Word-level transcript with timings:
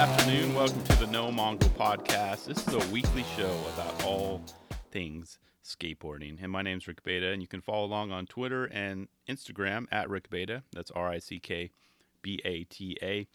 afternoon. 0.00 0.54
Welcome 0.54 0.82
to 0.84 0.96
the 0.96 1.06
No 1.08 1.28
Mongo 1.30 1.68
Podcast. 1.76 2.46
This 2.46 2.66
is 2.66 2.72
a 2.72 2.90
weekly 2.90 3.22
show 3.36 3.54
about 3.74 4.02
all 4.02 4.42
things 4.90 5.38
skateboarding. 5.62 6.42
And 6.42 6.50
my 6.50 6.62
name 6.62 6.78
is 6.78 6.88
Rick 6.88 7.02
Bata, 7.02 7.32
and 7.32 7.42
you 7.42 7.46
can 7.46 7.60
follow 7.60 7.84
along 7.84 8.10
on 8.10 8.24
Twitter 8.24 8.64
and 8.64 9.08
Instagram 9.28 9.84
at 9.92 10.08
Rick 10.08 10.30
Bata. 10.30 10.62
That's 10.72 10.90
R 10.92 11.10
I 11.10 11.18
C 11.18 11.38
K 11.38 11.72
B 12.22 12.40
A 12.46 12.64
T 12.64 12.96
A. 13.02 13.26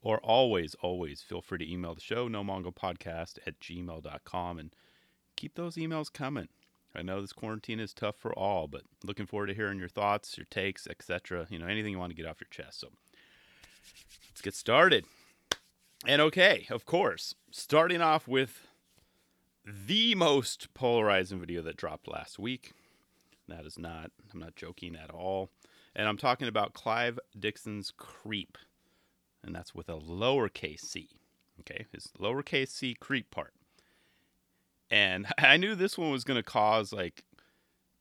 Or 0.00 0.18
always, 0.18 0.74
always 0.82 1.22
feel 1.22 1.40
free 1.40 1.58
to 1.58 1.72
email 1.72 1.94
the 1.94 2.00
show, 2.00 2.26
no 2.26 2.42
Mongo 2.42 2.74
podcast 2.74 3.38
at 3.46 3.60
gmail.com. 3.60 4.58
And 4.58 4.74
keep 5.36 5.54
those 5.54 5.76
emails 5.76 6.12
coming. 6.12 6.48
I 6.96 7.02
know 7.02 7.20
this 7.20 7.32
quarantine 7.32 7.78
is 7.78 7.94
tough 7.94 8.16
for 8.16 8.36
all, 8.36 8.66
but 8.66 8.82
looking 9.04 9.26
forward 9.26 9.46
to 9.46 9.54
hearing 9.54 9.78
your 9.78 9.88
thoughts, 9.88 10.36
your 10.36 10.46
takes, 10.50 10.88
etc. 10.88 11.46
You 11.48 11.60
know, 11.60 11.66
anything 11.66 11.92
you 11.92 11.98
want 12.00 12.10
to 12.10 12.20
get 12.20 12.26
off 12.26 12.40
your 12.40 12.48
chest. 12.50 12.80
So 12.80 12.88
let's 14.32 14.40
get 14.42 14.56
started. 14.56 15.04
And 16.06 16.20
okay, 16.20 16.66
of 16.70 16.84
course, 16.84 17.34
starting 17.50 18.00
off 18.00 18.26
with 18.26 18.66
the 19.64 20.14
most 20.14 20.72
polarizing 20.74 21.38
video 21.38 21.62
that 21.62 21.76
dropped 21.76 22.08
last 22.08 22.38
week. 22.38 22.72
That 23.48 23.64
is 23.66 23.78
not, 23.78 24.10
I'm 24.32 24.40
not 24.40 24.56
joking 24.56 24.96
at 24.96 25.10
all. 25.10 25.50
And 25.94 26.08
I'm 26.08 26.16
talking 26.16 26.48
about 26.48 26.72
Clive 26.72 27.18
Dixon's 27.38 27.92
Creep. 27.96 28.58
And 29.44 29.54
that's 29.54 29.74
with 29.74 29.88
a 29.88 29.98
lowercase 29.98 30.80
c. 30.80 31.10
Okay, 31.60 31.86
his 31.92 32.08
lowercase 32.18 32.68
c 32.68 32.94
creep 32.94 33.30
part. 33.30 33.52
And 34.90 35.26
I 35.38 35.56
knew 35.56 35.74
this 35.74 35.98
one 35.98 36.10
was 36.10 36.24
going 36.24 36.38
to 36.38 36.42
cause 36.42 36.92
like 36.92 37.22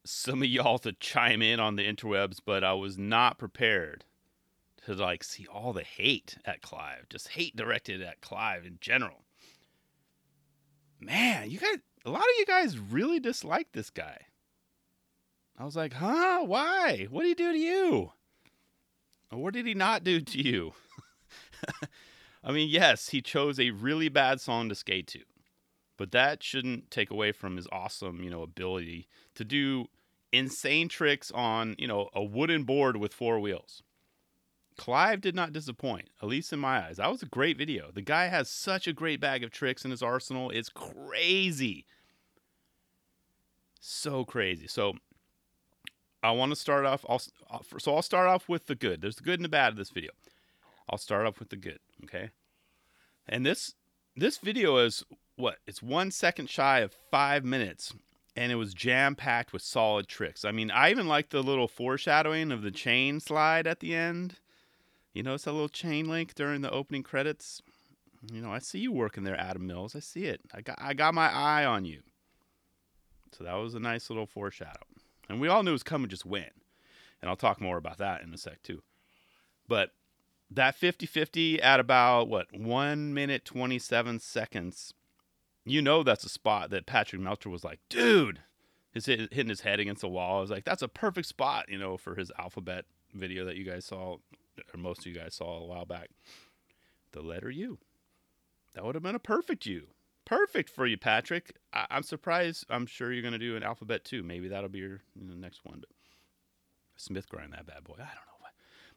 some 0.04 0.42
of 0.42 0.48
y'all 0.48 0.80
to 0.80 0.94
chime 0.94 1.42
in 1.42 1.60
on 1.60 1.76
the 1.76 1.86
interwebs, 1.86 2.40
but 2.44 2.64
I 2.64 2.74
was 2.74 2.98
not 2.98 3.38
prepared 3.38 4.06
to 4.86 4.94
like 4.94 5.24
see 5.24 5.46
all 5.48 5.74
the 5.74 5.84
hate 5.84 6.38
at 6.46 6.62
Clive, 6.62 7.08
just 7.10 7.30
hate 7.30 7.56
directed 7.56 8.02
at 8.02 8.22
Clive 8.22 8.66
in 8.66 8.78
general. 8.82 9.24
Man, 11.00 11.50
you 11.50 11.60
guys, 11.60 11.78
a 12.06 12.12
lot 12.12 12.22
of 12.22 12.36
you 12.38 12.46
guys 12.46 12.78
really 12.78 13.20
dislike 13.20 13.68
this 13.74 13.90
guy. 13.90 14.18
I 15.58 15.66
was 15.66 15.76
like, 15.76 15.94
huh? 15.94 16.44
Why? 16.46 17.08
What 17.10 17.24
did 17.24 17.30
he 17.30 17.36
do 17.36 17.52
to 17.52 17.58
you? 17.58 18.12
What 19.30 19.54
did 19.54 19.66
he 19.66 19.74
not 19.74 20.04
do 20.04 20.20
to 20.20 20.42
you? 20.42 20.74
I 22.44 22.52
mean, 22.52 22.70
yes, 22.70 23.10
he 23.10 23.22
chose 23.22 23.60
a 23.60 23.70
really 23.70 24.10
bad 24.10 24.42
song 24.42 24.70
to 24.70 24.76
skate 24.76 25.08
to, 25.08 25.20
but 25.98 26.12
that 26.12 26.44
shouldn't 26.44 26.90
take 26.90 27.12
away 27.12 27.32
from 27.32 27.56
his 27.56 27.68
awesome, 27.72 28.24
you 28.24 28.30
know, 28.30 28.42
ability 28.42 29.08
to 29.36 29.46
do 29.46 29.86
insane 30.34 30.90
tricks 30.90 31.32
on, 31.32 31.76
you 31.78 31.88
know, 31.88 32.10
a 32.14 32.24
wooden 32.24 32.64
board 32.64 32.98
with 32.98 33.14
four 33.14 33.40
wheels. 33.40 33.84
Clive 34.82 35.22
did 35.22 35.36
not 35.36 35.54
disappoint, 35.54 36.10
at 36.24 36.28
least 36.28 36.52
in 36.52 36.58
my 36.58 36.84
eyes. 36.84 36.98
That 36.98 37.12
was 37.12 37.22
a 37.22 37.28
great 37.28 37.56
video. 37.56 37.92
The 37.92 38.02
guy 38.02 38.30
has 38.30 38.50
such 38.50 38.88
a 38.88 38.94
great 38.94 39.22
bag 39.22 39.44
of 39.44 39.52
tricks 39.52 39.86
in 39.86 39.92
his 39.92 40.02
arsenal. 40.02 40.50
It's 40.50 40.70
crazy. 40.70 41.86
So 43.80 44.26
crazy. 44.26 44.66
So 44.66 44.96
I 46.24 46.32
want 46.32 46.52
to 46.52 46.56
start 46.56 46.88
off. 46.88 47.06
I'll, 47.08 47.22
uh, 47.52 47.60
so 47.78 47.96
I'll 47.96 48.02
start 48.02 48.28
off 48.28 48.50
with 48.50 48.66
the 48.66 48.74
good. 48.74 49.02
There's 49.02 49.18
the 49.18 49.24
good 49.24 49.38
and 49.38 49.46
the 49.46 49.50
bad 49.50 49.72
of 49.72 49.78
this 49.78 49.92
video. 49.92 50.14
I'll 50.90 50.98
start 50.98 51.28
off 51.28 51.38
with 51.38 51.50
the 51.50 51.58
good. 51.58 51.78
Okay. 52.06 52.32
And 53.30 53.46
this 53.46 53.76
this 54.16 54.40
video 54.40 54.78
is 54.78 55.04
what? 55.36 55.58
It's 55.68 55.84
one 55.84 56.10
second 56.10 56.50
shy 56.50 56.80
of 56.80 56.92
five 57.12 57.46
minutes, 57.46 57.94
and 58.36 58.52
it 58.52 58.56
was 58.56 58.74
jam 58.74 59.14
packed 59.14 59.54
with 59.54 59.62
solid 59.62 60.08
tricks. 60.08 60.44
I 60.44 60.52
mean, 60.52 60.72
I 60.72 60.90
even 60.90 61.08
like 61.08 61.30
the 61.30 61.44
little 61.44 61.68
foreshadowing 61.68 62.52
of 62.52 62.64
the 62.64 62.72
chain 62.72 63.20
slide 63.20 63.68
at 63.68 63.80
the 63.80 63.94
end. 63.94 64.38
You 65.14 65.24
notice 65.24 65.44
that 65.44 65.52
little 65.52 65.70
chain 65.70 66.08
link 66.08 66.36
during 66.36 66.62
the 66.62 66.72
opening 66.72 67.04
credits? 67.04 67.62
You 68.32 68.42
know, 68.42 68.52
I 68.52 68.60
see 68.60 68.80
you 68.80 68.92
working 68.92 69.24
there, 69.24 69.40
Adam 69.40 69.66
Mills. 69.66 69.96
I 69.96 70.00
see 70.00 70.26
it. 70.26 70.42
I 70.54 70.62
got 70.62 70.78
I 70.80 70.94
got 70.94 71.14
my 71.14 71.32
eye 71.32 71.66
on 71.66 71.86
you. 71.86 72.02
So 73.32 73.44
that 73.44 73.54
was 73.54 73.74
a 73.76 73.80
nice 73.80 74.10
little 74.10 74.26
foreshadow. 74.26 74.86
And 75.30 75.40
we 75.40 75.48
all 75.48 75.64
knew 75.64 75.72
it 75.72 75.74
was 75.74 75.84
coming 75.84 76.10
just 76.10 76.26
when. 76.26 76.52
And 77.22 77.30
I'll 77.30 77.36
talk 77.36 77.62
more 77.62 77.78
about 77.78 77.98
that 77.98 78.22
in 78.22 78.34
a 78.34 78.38
sec 78.38 78.62
too. 78.64 78.84
But 79.68 79.92
that 80.50 80.80
50-50 80.80 81.64
at 81.64 81.80
about 81.80 82.28
what 82.28 82.48
1 82.54 83.14
minute 83.14 83.46
27 83.46 84.20
seconds. 84.20 84.94
You 85.64 85.82
know 85.82 86.04
that's 86.04 86.26
a 86.26 86.30
spot 86.30 86.72
that 86.72 86.86
Patrick 86.86 87.22
Melcher 87.22 87.50
was 87.50 87.64
like, 87.64 87.80
"Dude, 87.90 88.42
his 88.92 89.06
hitting 89.06 89.50
his 89.50 89.62
head 89.62 89.80
against 89.80 90.02
the 90.02 90.10
wall." 90.10 90.40
I 90.40 90.42
was 90.42 90.50
like, 90.50 90.66
"That's 90.66 90.82
a 90.82 90.88
perfect 90.88 91.28
spot, 91.28 91.70
you 91.70 91.78
know, 91.78 91.98
for 91.98 92.16
his 92.16 92.32
alphabet 92.38 92.86
video 93.14 93.46
that 93.46 93.56
you 93.56 93.64
guys 93.64 93.86
saw 93.86 94.18
or 94.74 94.78
most 94.80 95.00
of 95.00 95.06
you 95.08 95.14
guys 95.14 95.36
saw 95.36 95.58
a 95.58 95.66
while 95.66 95.86
back. 95.86 96.10
The 97.12 97.22
letter 97.22 97.50
U. 97.50 97.80
That 98.74 98.86
would 98.86 98.96
have 98.96 99.04
been 99.04 99.16
a 99.16 99.20
perfect 99.20 99.66
U. 99.66 99.88
Perfect 100.26 100.70
for 100.70 100.86
you, 100.86 100.98
Patrick. 100.98 101.58
I- 101.74 101.88
am 101.90 102.04
surprised. 102.04 102.66
I'm 102.70 102.86
sure 102.86 103.12
you're 103.12 103.22
going 103.22 103.34
to 103.34 103.40
do 103.40 103.58
an 103.58 103.64
alphabet 103.64 104.06
too. 104.06 104.24
Maybe 104.24 104.48
that'll 104.48 104.70
be 104.70 104.80
your 104.80 105.02
you 105.16 105.28
know, 105.28 105.36
next 105.36 105.66
one. 105.66 105.80
But 105.82 105.90
Smith 106.96 107.28
grind 107.28 107.54
that 107.54 107.66
bad 107.66 107.84
boy. 107.84 107.96
I 107.96 107.98
don't 107.98 108.08
know. 108.08 108.32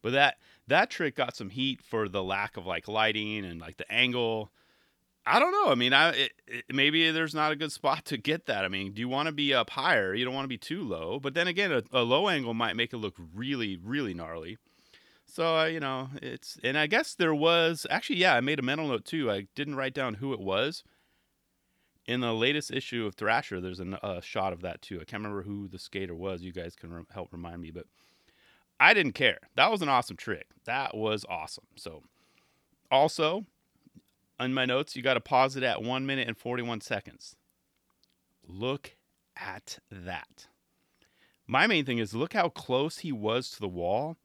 But 0.04 0.12
that 0.12 0.36
that 0.66 0.90
trick 0.90 1.16
got 1.16 1.34
some 1.34 1.48
heat 1.48 1.80
for 1.80 2.10
the 2.10 2.22
lack 2.22 2.58
of 2.58 2.66
like 2.66 2.88
lighting 2.88 3.42
and 3.42 3.58
like 3.58 3.78
the 3.78 3.90
angle. 3.90 4.52
I 5.24 5.38
don't 5.38 5.50
know. 5.50 5.72
I 5.72 5.76
mean, 5.76 5.94
I 5.94 6.10
it, 6.10 6.32
it, 6.46 6.64
maybe 6.70 7.10
there's 7.10 7.34
not 7.34 7.52
a 7.52 7.56
good 7.56 7.72
spot 7.72 8.04
to 8.06 8.18
get 8.18 8.44
that. 8.44 8.66
I 8.66 8.68
mean, 8.68 8.92
do 8.92 9.00
you 9.00 9.08
want 9.08 9.28
to 9.28 9.32
be 9.32 9.54
up 9.54 9.70
higher? 9.70 10.14
You 10.14 10.26
don't 10.26 10.34
want 10.34 10.44
to 10.44 10.48
be 10.48 10.58
too 10.58 10.82
low. 10.82 11.18
But 11.18 11.32
then 11.32 11.48
again, 11.48 11.72
a, 11.72 11.82
a 11.90 12.02
low 12.02 12.28
angle 12.28 12.52
might 12.52 12.76
make 12.76 12.92
it 12.92 12.98
look 12.98 13.14
really, 13.34 13.78
really 13.82 14.12
gnarly. 14.12 14.58
So 15.34 15.58
uh, 15.58 15.64
you 15.64 15.80
know, 15.80 16.10
it's 16.22 16.60
and 16.62 16.78
I 16.78 16.86
guess 16.86 17.16
there 17.16 17.34
was 17.34 17.88
actually 17.90 18.20
yeah, 18.20 18.36
I 18.36 18.40
made 18.40 18.60
a 18.60 18.62
mental 18.62 18.86
note 18.86 19.04
too. 19.04 19.32
I 19.32 19.48
didn't 19.56 19.74
write 19.74 19.92
down 19.92 20.14
who 20.14 20.32
it 20.32 20.38
was. 20.38 20.84
In 22.06 22.20
the 22.20 22.32
latest 22.32 22.70
issue 22.70 23.04
of 23.04 23.16
Thrasher, 23.16 23.60
there's 23.60 23.80
a 23.80 23.98
uh, 24.04 24.20
shot 24.20 24.52
of 24.52 24.60
that 24.60 24.80
too. 24.80 25.00
I 25.00 25.04
can't 25.04 25.24
remember 25.24 25.42
who 25.42 25.66
the 25.66 25.80
skater 25.80 26.14
was. 26.14 26.42
You 26.42 26.52
guys 26.52 26.76
can 26.76 26.92
re- 26.92 27.02
help 27.12 27.32
remind 27.32 27.62
me, 27.62 27.72
but 27.72 27.86
I 28.78 28.94
didn't 28.94 29.14
care. 29.14 29.38
That 29.56 29.72
was 29.72 29.82
an 29.82 29.88
awesome 29.88 30.16
trick. 30.16 30.46
That 30.66 30.96
was 30.96 31.26
awesome. 31.28 31.66
So, 31.74 32.04
also, 32.88 33.44
on 34.38 34.54
my 34.54 34.66
notes, 34.66 34.94
you 34.94 35.02
got 35.02 35.14
to 35.14 35.20
pause 35.20 35.56
it 35.56 35.64
at 35.64 35.82
one 35.82 36.06
minute 36.06 36.28
and 36.28 36.38
41 36.38 36.80
seconds. 36.82 37.34
Look 38.46 38.92
at 39.36 39.80
that. 39.90 40.46
My 41.48 41.66
main 41.66 41.84
thing 41.84 41.98
is 41.98 42.14
look 42.14 42.34
how 42.34 42.50
close 42.50 42.98
he 42.98 43.10
was 43.10 43.50
to 43.50 43.60
the 43.60 43.66
wall 43.66 44.16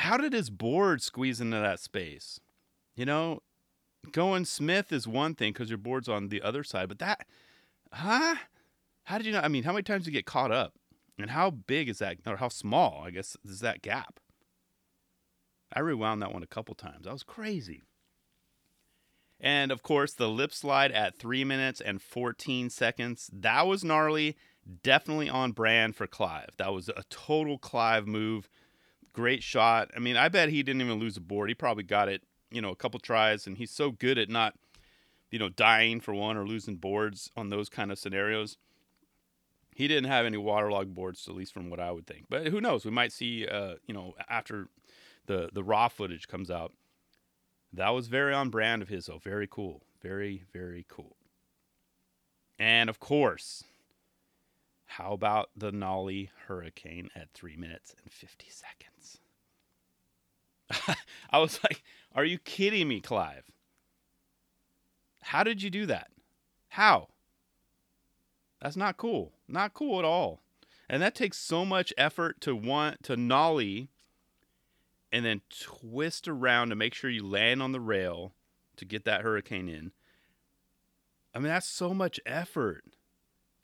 how 0.00 0.16
did 0.16 0.32
his 0.32 0.50
board 0.50 1.02
squeeze 1.02 1.40
into 1.40 1.58
that 1.58 1.80
space? 1.80 2.40
You 2.96 3.04
know, 3.04 3.42
going 4.12 4.44
Smith 4.44 4.92
is 4.92 5.06
one 5.06 5.34
thing 5.34 5.52
because 5.52 5.68
your 5.68 5.78
board's 5.78 6.08
on 6.08 6.28
the 6.28 6.42
other 6.42 6.64
side, 6.64 6.88
but 6.88 6.98
that, 6.98 7.26
huh? 7.92 8.36
How 9.04 9.18
did 9.18 9.26
you 9.26 9.32
know? 9.32 9.40
I 9.40 9.48
mean, 9.48 9.64
how 9.64 9.72
many 9.72 9.82
times 9.82 10.04
do 10.04 10.10
you 10.10 10.16
get 10.16 10.26
caught 10.26 10.52
up? 10.52 10.74
And 11.18 11.30
how 11.30 11.50
big 11.50 11.88
is 11.88 11.98
that, 11.98 12.16
or 12.26 12.36
how 12.36 12.48
small, 12.48 13.02
I 13.04 13.10
guess, 13.10 13.36
is 13.44 13.60
that 13.60 13.82
gap? 13.82 14.20
I 15.72 15.80
rewound 15.80 16.22
that 16.22 16.32
one 16.32 16.42
a 16.42 16.48
couple 16.48 16.74
times. 16.74 17.04
That 17.04 17.12
was 17.12 17.22
crazy. 17.22 17.82
And 19.38 19.70
of 19.70 19.82
course, 19.82 20.12
the 20.12 20.28
lip 20.28 20.52
slide 20.52 20.92
at 20.92 21.16
three 21.16 21.44
minutes 21.44 21.80
and 21.80 22.00
14 22.00 22.70
seconds. 22.70 23.30
That 23.32 23.66
was 23.66 23.84
gnarly. 23.84 24.36
Definitely 24.82 25.28
on 25.28 25.52
brand 25.52 25.96
for 25.96 26.06
Clive. 26.06 26.50
That 26.58 26.72
was 26.72 26.88
a 26.88 27.04
total 27.08 27.58
Clive 27.58 28.06
move 28.06 28.48
great 29.12 29.42
shot. 29.42 29.90
I 29.96 29.98
mean, 29.98 30.16
I 30.16 30.28
bet 30.28 30.48
he 30.48 30.62
didn't 30.62 30.82
even 30.82 30.98
lose 30.98 31.16
a 31.16 31.20
board. 31.20 31.48
He 31.48 31.54
probably 31.54 31.84
got 31.84 32.08
it, 32.08 32.22
you 32.50 32.60
know, 32.60 32.70
a 32.70 32.76
couple 32.76 33.00
tries, 33.00 33.46
and 33.46 33.56
he's 33.56 33.70
so 33.70 33.90
good 33.90 34.18
at 34.18 34.28
not, 34.28 34.54
you 35.30 35.38
know, 35.38 35.48
dying 35.48 36.00
for 36.00 36.14
one 36.14 36.36
or 36.36 36.46
losing 36.46 36.76
boards 36.76 37.30
on 37.36 37.50
those 37.50 37.68
kind 37.68 37.90
of 37.90 37.98
scenarios. 37.98 38.56
He 39.74 39.88
didn't 39.88 40.10
have 40.10 40.26
any 40.26 40.36
waterlogged 40.36 40.94
boards, 40.94 41.26
at 41.28 41.34
least 41.34 41.52
from 41.52 41.70
what 41.70 41.80
I 41.80 41.90
would 41.90 42.06
think. 42.06 42.26
But 42.28 42.48
who 42.48 42.60
knows? 42.60 42.84
We 42.84 42.90
might 42.90 43.12
see, 43.12 43.46
uh, 43.46 43.74
you 43.86 43.94
know, 43.94 44.14
after 44.28 44.68
the 45.26 45.48
the 45.52 45.62
raw 45.62 45.88
footage 45.88 46.28
comes 46.28 46.50
out. 46.50 46.72
That 47.72 47.90
was 47.90 48.08
very 48.08 48.34
on 48.34 48.50
brand 48.50 48.82
of 48.82 48.88
his, 48.88 49.06
though. 49.06 49.18
Very 49.18 49.46
cool. 49.46 49.82
Very, 50.02 50.44
very 50.52 50.84
cool. 50.88 51.16
And 52.58 52.90
of 52.90 52.98
course, 52.98 53.64
how 54.86 55.12
about 55.12 55.50
the 55.56 55.70
Nollie 55.70 56.30
Hurricane 56.46 57.10
at 57.14 57.30
three 57.32 57.56
minutes 57.56 57.94
and 58.02 58.12
50 58.12 58.46
seconds? 58.50 58.89
I 61.30 61.38
was 61.38 61.60
like, 61.62 61.82
are 62.14 62.24
you 62.24 62.38
kidding 62.38 62.88
me, 62.88 63.00
Clive? 63.00 63.50
How 65.22 65.42
did 65.42 65.62
you 65.62 65.70
do 65.70 65.86
that? 65.86 66.08
How? 66.68 67.08
That's 68.60 68.76
not 68.76 68.96
cool. 68.96 69.32
Not 69.48 69.74
cool 69.74 69.98
at 69.98 70.04
all. 70.04 70.40
And 70.88 71.02
that 71.02 71.14
takes 71.14 71.38
so 71.38 71.64
much 71.64 71.92
effort 71.96 72.40
to 72.42 72.54
want 72.54 73.02
to 73.04 73.16
nollie 73.16 73.90
and 75.12 75.24
then 75.24 75.40
twist 75.48 76.28
around 76.28 76.70
to 76.70 76.76
make 76.76 76.94
sure 76.94 77.10
you 77.10 77.26
land 77.26 77.62
on 77.62 77.72
the 77.72 77.80
rail 77.80 78.34
to 78.76 78.84
get 78.84 79.04
that 79.04 79.22
hurricane 79.22 79.68
in. 79.68 79.92
I 81.34 81.38
mean, 81.38 81.48
that's 81.48 81.68
so 81.68 81.94
much 81.94 82.18
effort. 82.26 82.84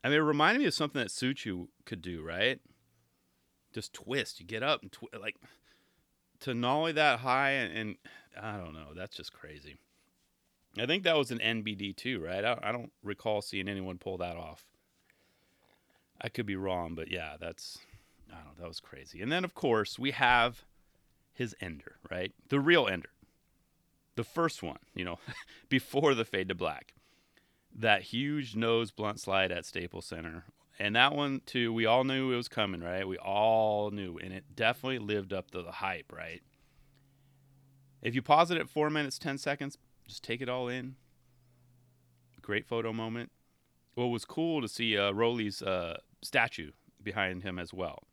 I 0.05 0.08
mean, 0.08 0.19
it 0.19 0.23
reminded 0.23 0.61
me 0.61 0.67
of 0.67 0.75
something 0.75 1.00
that 1.00 1.08
Suchu 1.08 1.69
could 1.85 2.00
do, 2.00 2.23
right? 2.23 2.61
Just 3.73 3.93
twist. 3.93 4.38
You 4.41 4.47
get 4.47 4.62
up 4.62 4.82
and 4.82 4.93
twi- 4.93 5.08
like 5.20 5.37
to 6.41 6.55
nollie 6.55 6.93
that 6.93 7.21
high 7.21 7.50
and, 7.53 7.77
and 7.77 7.97
I 8.41 8.56
don't 8.56 8.75
know, 8.75 8.94
that's 8.94 9.17
just 9.17 9.33
crazy. 9.33 9.77
I 10.79 10.87
think 10.87 11.05
that 11.05 11.17
was 11.17 11.31
an 11.31 11.38
NBD 11.38 11.97
too, 11.97 12.21
right? 12.21 12.44
I, 12.44 12.59
I 12.62 12.73
don't 12.73 12.93
recall 13.03 13.41
seeing 13.41 13.69
anyone 13.69 13.99
pull 13.99 14.19
that 14.19 14.37
off. 14.37 14.65
I 16.21 16.29
could 16.29 16.47
be 16.47 16.56
wrong, 16.56 16.94
but 16.94 17.11
yeah, 17.11 17.37
that's 17.41 17.79
I 18.31 18.37
don't 18.37 18.44
know, 18.44 18.62
that 18.62 18.69
was 18.69 18.81
crazy. 18.81 19.23
And 19.23 19.31
then 19.31 19.44
of 19.44 19.55
course 19.55 19.99
we 19.99 20.11
have 20.12 20.65
his 21.33 21.55
ender, 21.61 21.97
right? 22.11 22.33
The 22.49 22.61
real 22.61 22.87
ender. 22.87 23.11
The 24.17 24.25
first 24.25 24.62
one, 24.62 24.79
you 24.94 25.05
know, 25.05 25.19
before 25.69 26.15
the 26.15 26.25
fade 26.25 26.49
to 26.49 26.55
black. 26.55 26.94
That 27.79 28.03
huge 28.03 28.56
nose 28.56 28.91
blunt 28.91 29.21
slide 29.21 29.53
at 29.53 29.67
Staples 29.67 30.06
Center. 30.06 30.44
And 30.78 30.94
that 30.94 31.14
one 31.14 31.40
too, 31.46 31.73
we 31.73 31.87
all 31.87 32.05
knew 32.05 32.32
it 32.32 32.37
was 32.37 32.49
coming, 32.49 32.82
right? 32.82 33.06
We 33.06 33.17
all 33.19 33.90
knew, 33.90 34.19
and 34.19 34.32
it 34.32 34.44
definitely 34.55 34.99
lived 34.99 35.32
up 35.32 35.50
to 35.52 35.62
the 35.62 35.73
hype, 35.73 36.12
right? 36.12 36.43
If 38.02 38.14
you 38.14 38.23
pause 38.23 38.50
it 38.50 38.58
at 38.58 38.69
four 38.69 38.90
minutes, 38.90 39.19
10 39.19 39.38
seconds, 39.38 39.78
just 40.06 40.23
take 40.23 40.40
it 40.40 40.49
all 40.49 40.69
in. 40.69 40.96
Great 42.43 42.67
photo 42.67 42.93
moment. 42.93 43.32
What 43.94 44.06
was 44.06 44.25
cool 44.25 44.61
to 44.61 44.69
see 44.69 44.96
uh, 44.99 45.12
Rolly's 45.12 45.62
uh, 45.62 45.99
statue 46.23 46.73
behind 47.02 47.43
him 47.43 47.58
as 47.58 47.72
well. 47.72 48.05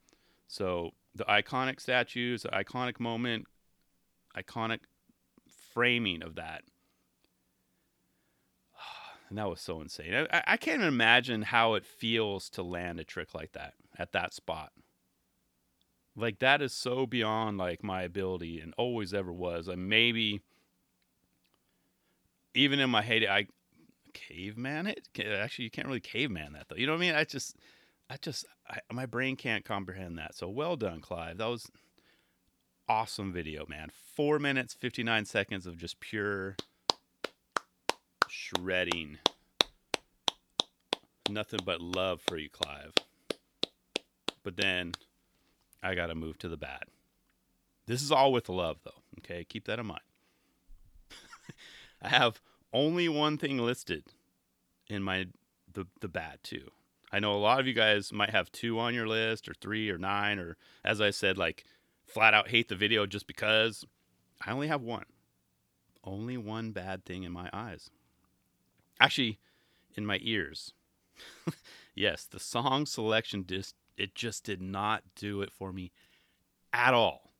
So 0.47 0.91
the 1.13 1.25
iconic 1.25 1.79
statues, 1.81 2.43
the 2.43 2.49
iconic 2.49 2.99
moment, 2.99 3.45
iconic 4.37 4.79
framing 5.73 6.23
of 6.23 6.35
that. 6.35 6.63
And 9.33 9.39
that 9.39 9.49
was 9.49 9.61
so 9.61 9.81
insane. 9.81 10.27
I, 10.31 10.43
I 10.45 10.57
can't 10.57 10.75
even 10.75 10.89
imagine 10.89 11.41
how 11.41 11.73
it 11.73 11.87
feels 11.87 12.51
to 12.51 12.61
land 12.61 12.99
a 12.99 13.03
trick 13.03 13.33
like 13.33 13.53
that 13.53 13.73
at 13.97 14.11
that 14.11 14.31
spot. 14.31 14.71
Like 16.15 16.37
that 16.37 16.61
is 16.61 16.71
so 16.71 17.07
beyond 17.07 17.57
like 17.57 17.83
my 17.83 18.03
ability 18.03 18.59
and 18.59 18.75
always 18.77 19.11
ever 19.11 19.33
was. 19.33 19.67
And 19.67 19.89
maybe 19.89 20.41
even 22.53 22.79
in 22.79 22.91
my 22.91 23.01
heyday, 23.01 23.27
I 23.27 23.47
caveman 24.13 24.85
it. 24.85 25.09
Actually, 25.19 25.65
you 25.65 25.71
can't 25.71 25.87
really 25.87 25.99
caveman 25.99 26.53
that 26.53 26.67
though. 26.69 26.75
You 26.75 26.85
know 26.85 26.93
what 26.93 26.99
I 26.99 27.01
mean? 27.01 27.15
I 27.15 27.23
just, 27.23 27.55
I 28.11 28.17
just, 28.17 28.45
I, 28.69 28.81
my 28.91 29.07
brain 29.07 29.35
can't 29.35 29.65
comprehend 29.65 30.19
that. 30.19 30.35
So 30.35 30.47
well 30.47 30.75
done, 30.75 31.01
Clive. 31.01 31.39
That 31.39 31.47
was 31.47 31.71
awesome 32.87 33.33
video, 33.33 33.65
man. 33.67 33.89
Four 34.15 34.37
minutes, 34.37 34.75
fifty 34.75 35.01
nine 35.01 35.25
seconds 35.25 35.65
of 35.65 35.75
just 35.75 35.99
pure 35.99 36.55
shredding. 38.57 39.17
Nothing 41.29 41.61
but 41.65 41.81
love 41.81 42.21
for 42.21 42.37
you, 42.37 42.49
Clive. 42.49 42.93
But 44.43 44.57
then 44.57 44.93
I 45.81 45.95
got 45.95 46.07
to 46.07 46.15
move 46.15 46.37
to 46.39 46.49
the 46.49 46.57
bad. 46.57 46.83
This 47.85 48.01
is 48.01 48.11
all 48.11 48.31
with 48.31 48.49
love, 48.49 48.77
though. 48.83 49.01
Okay, 49.19 49.45
keep 49.45 49.65
that 49.65 49.79
in 49.79 49.85
mind. 49.85 50.01
I 52.01 52.09
have 52.09 52.41
only 52.71 53.07
one 53.07 53.37
thing 53.37 53.57
listed 53.57 54.03
in 54.89 55.03
my 55.03 55.27
the 55.71 55.85
the 56.01 56.07
bad 56.07 56.39
too. 56.43 56.71
I 57.11 57.19
know 57.19 57.33
a 57.33 57.37
lot 57.37 57.59
of 57.59 57.67
you 57.67 57.73
guys 57.73 58.11
might 58.11 58.31
have 58.31 58.51
two 58.51 58.79
on 58.79 58.93
your 58.93 59.07
list 59.07 59.47
or 59.47 59.53
three 59.53 59.89
or 59.89 59.97
nine 59.97 60.39
or 60.39 60.57
as 60.83 60.99
I 60.99 61.11
said 61.11 61.37
like 61.37 61.63
flat 62.05 62.33
out 62.33 62.49
hate 62.49 62.69
the 62.69 62.75
video 62.75 63.05
just 63.05 63.27
because 63.27 63.85
I 64.45 64.51
only 64.51 64.67
have 64.67 64.81
one. 64.81 65.05
Only 66.03 66.37
one 66.37 66.71
bad 66.71 67.05
thing 67.05 67.23
in 67.23 67.31
my 67.31 67.49
eyes. 67.53 67.89
Actually, 68.99 69.39
in 69.95 70.05
my 70.05 70.19
ears. 70.21 70.73
yes, 71.95 72.25
the 72.25 72.39
song 72.39 72.85
selection 72.85 73.45
just 73.47 73.75
it 73.97 74.15
just 74.15 74.43
did 74.43 74.61
not 74.61 75.03
do 75.15 75.41
it 75.41 75.51
for 75.51 75.71
me 75.71 75.91
at 76.71 76.93
all. 76.93 77.31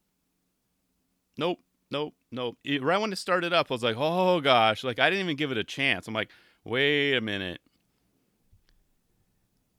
Nope, 1.37 1.59
nope, 1.89 2.13
nope. 2.31 2.57
It, 2.63 2.83
right 2.83 2.99
when 2.99 3.11
it 3.11 3.17
started 3.17 3.53
up, 3.53 3.71
I 3.71 3.73
was 3.73 3.83
like, 3.83 3.95
oh 3.97 4.39
gosh, 4.39 4.83
like 4.83 4.99
I 4.99 5.09
didn't 5.09 5.25
even 5.25 5.35
give 5.35 5.51
it 5.51 5.57
a 5.57 5.63
chance. 5.63 6.07
I'm 6.07 6.13
like, 6.13 6.29
wait 6.63 7.15
a 7.15 7.21
minute. 7.21 7.61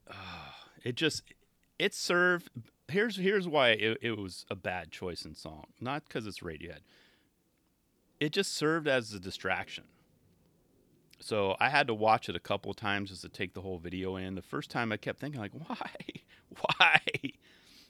Uh, 0.09 0.15
it 0.85 0.97
just 0.97 1.23
it 1.79 1.95
served. 1.95 2.51
Here's 2.89 3.17
here's 3.17 3.49
why 3.49 3.71
it, 3.71 3.99
it 4.03 4.19
was 4.19 4.45
a 4.51 4.57
bad 4.57 4.91
choice 4.91 5.25
in 5.25 5.35
song, 5.35 5.67
not 5.81 6.05
because 6.07 6.27
it's 6.27 6.41
Radiohead. 6.41 6.81
It 8.21 8.33
just 8.33 8.55
served 8.55 8.89
as 8.89 9.13
a 9.13 9.21
distraction. 9.21 9.85
So 11.21 11.57
I 11.61 11.69
had 11.69 11.87
to 11.87 11.95
watch 11.95 12.29
it 12.29 12.37
a 12.37 12.41
couple 12.41 12.75
times 12.75 13.11
just 13.11 13.23
to 13.23 13.29
take 13.29 13.55
the 13.55 13.61
whole 13.61 13.79
video 13.79 14.17
in. 14.17 14.35
The 14.35 14.43
first 14.43 14.71
time 14.71 14.93
I 14.93 14.97
kept 14.97 15.21
thinking 15.21 15.41
like, 15.41 15.53
why, 15.67 15.91
why? 16.61 17.01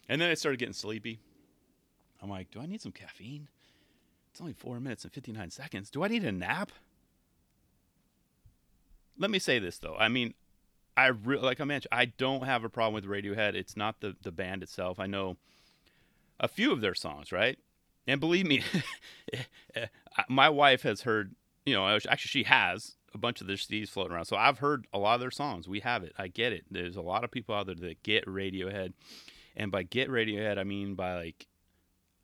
And 0.08 0.20
then 0.20 0.30
I 0.30 0.34
started 0.34 0.58
getting 0.58 0.74
sleepy. 0.74 1.18
I'm 2.22 2.30
like, 2.30 2.50
do 2.50 2.60
I 2.60 2.66
need 2.66 2.80
some 2.80 2.92
caffeine? 2.92 3.48
It's 4.30 4.40
only 4.40 4.52
four 4.52 4.80
minutes 4.80 5.04
and 5.04 5.12
59 5.12 5.50
seconds. 5.50 5.90
Do 5.90 6.02
I 6.02 6.08
need 6.08 6.24
a 6.24 6.32
nap? 6.32 6.72
Let 9.18 9.30
me 9.30 9.38
say 9.38 9.58
this 9.58 9.78
though. 9.78 9.96
I 9.96 10.08
mean, 10.08 10.34
I 10.96 11.06
re- 11.06 11.38
like 11.38 11.60
I 11.60 11.64
mentioned, 11.64 11.90
I 11.92 12.06
don't 12.06 12.44
have 12.44 12.64
a 12.64 12.68
problem 12.68 12.94
with 12.94 13.04
Radiohead. 13.04 13.54
It's 13.54 13.76
not 13.76 14.00
the 14.00 14.16
the 14.22 14.32
band 14.32 14.62
itself. 14.62 14.98
I 14.98 15.06
know 15.06 15.36
a 16.40 16.48
few 16.48 16.72
of 16.72 16.80
their 16.80 16.94
songs, 16.94 17.30
right? 17.30 17.58
And 18.06 18.20
believe 18.20 18.46
me, 18.46 18.62
eh, 19.32 19.42
eh, 19.74 19.86
my 20.28 20.48
wife 20.48 20.82
has 20.82 21.02
heard. 21.02 21.34
You 21.64 21.74
know, 21.74 21.86
actually, 21.88 22.16
she 22.16 22.42
has 22.42 22.96
a 23.14 23.18
bunch 23.18 23.40
of 23.40 23.46
their 23.46 23.56
CDs 23.56 23.88
floating 23.88 24.12
around. 24.12 24.24
So 24.24 24.36
I've 24.36 24.58
heard 24.58 24.86
a 24.92 24.98
lot 24.98 25.14
of 25.14 25.20
their 25.20 25.30
songs. 25.30 25.68
We 25.68 25.80
have 25.80 26.02
it. 26.02 26.12
I 26.18 26.28
get 26.28 26.52
it. 26.52 26.64
There's 26.70 26.96
a 26.96 27.02
lot 27.02 27.24
of 27.24 27.30
people 27.30 27.54
out 27.54 27.66
there 27.66 27.74
that 27.76 28.02
get 28.02 28.26
Radiohead, 28.26 28.92
and 29.56 29.70
by 29.70 29.84
get 29.84 30.10
Radiohead, 30.10 30.58
I 30.58 30.64
mean 30.64 30.94
by 30.94 31.14
like 31.16 31.46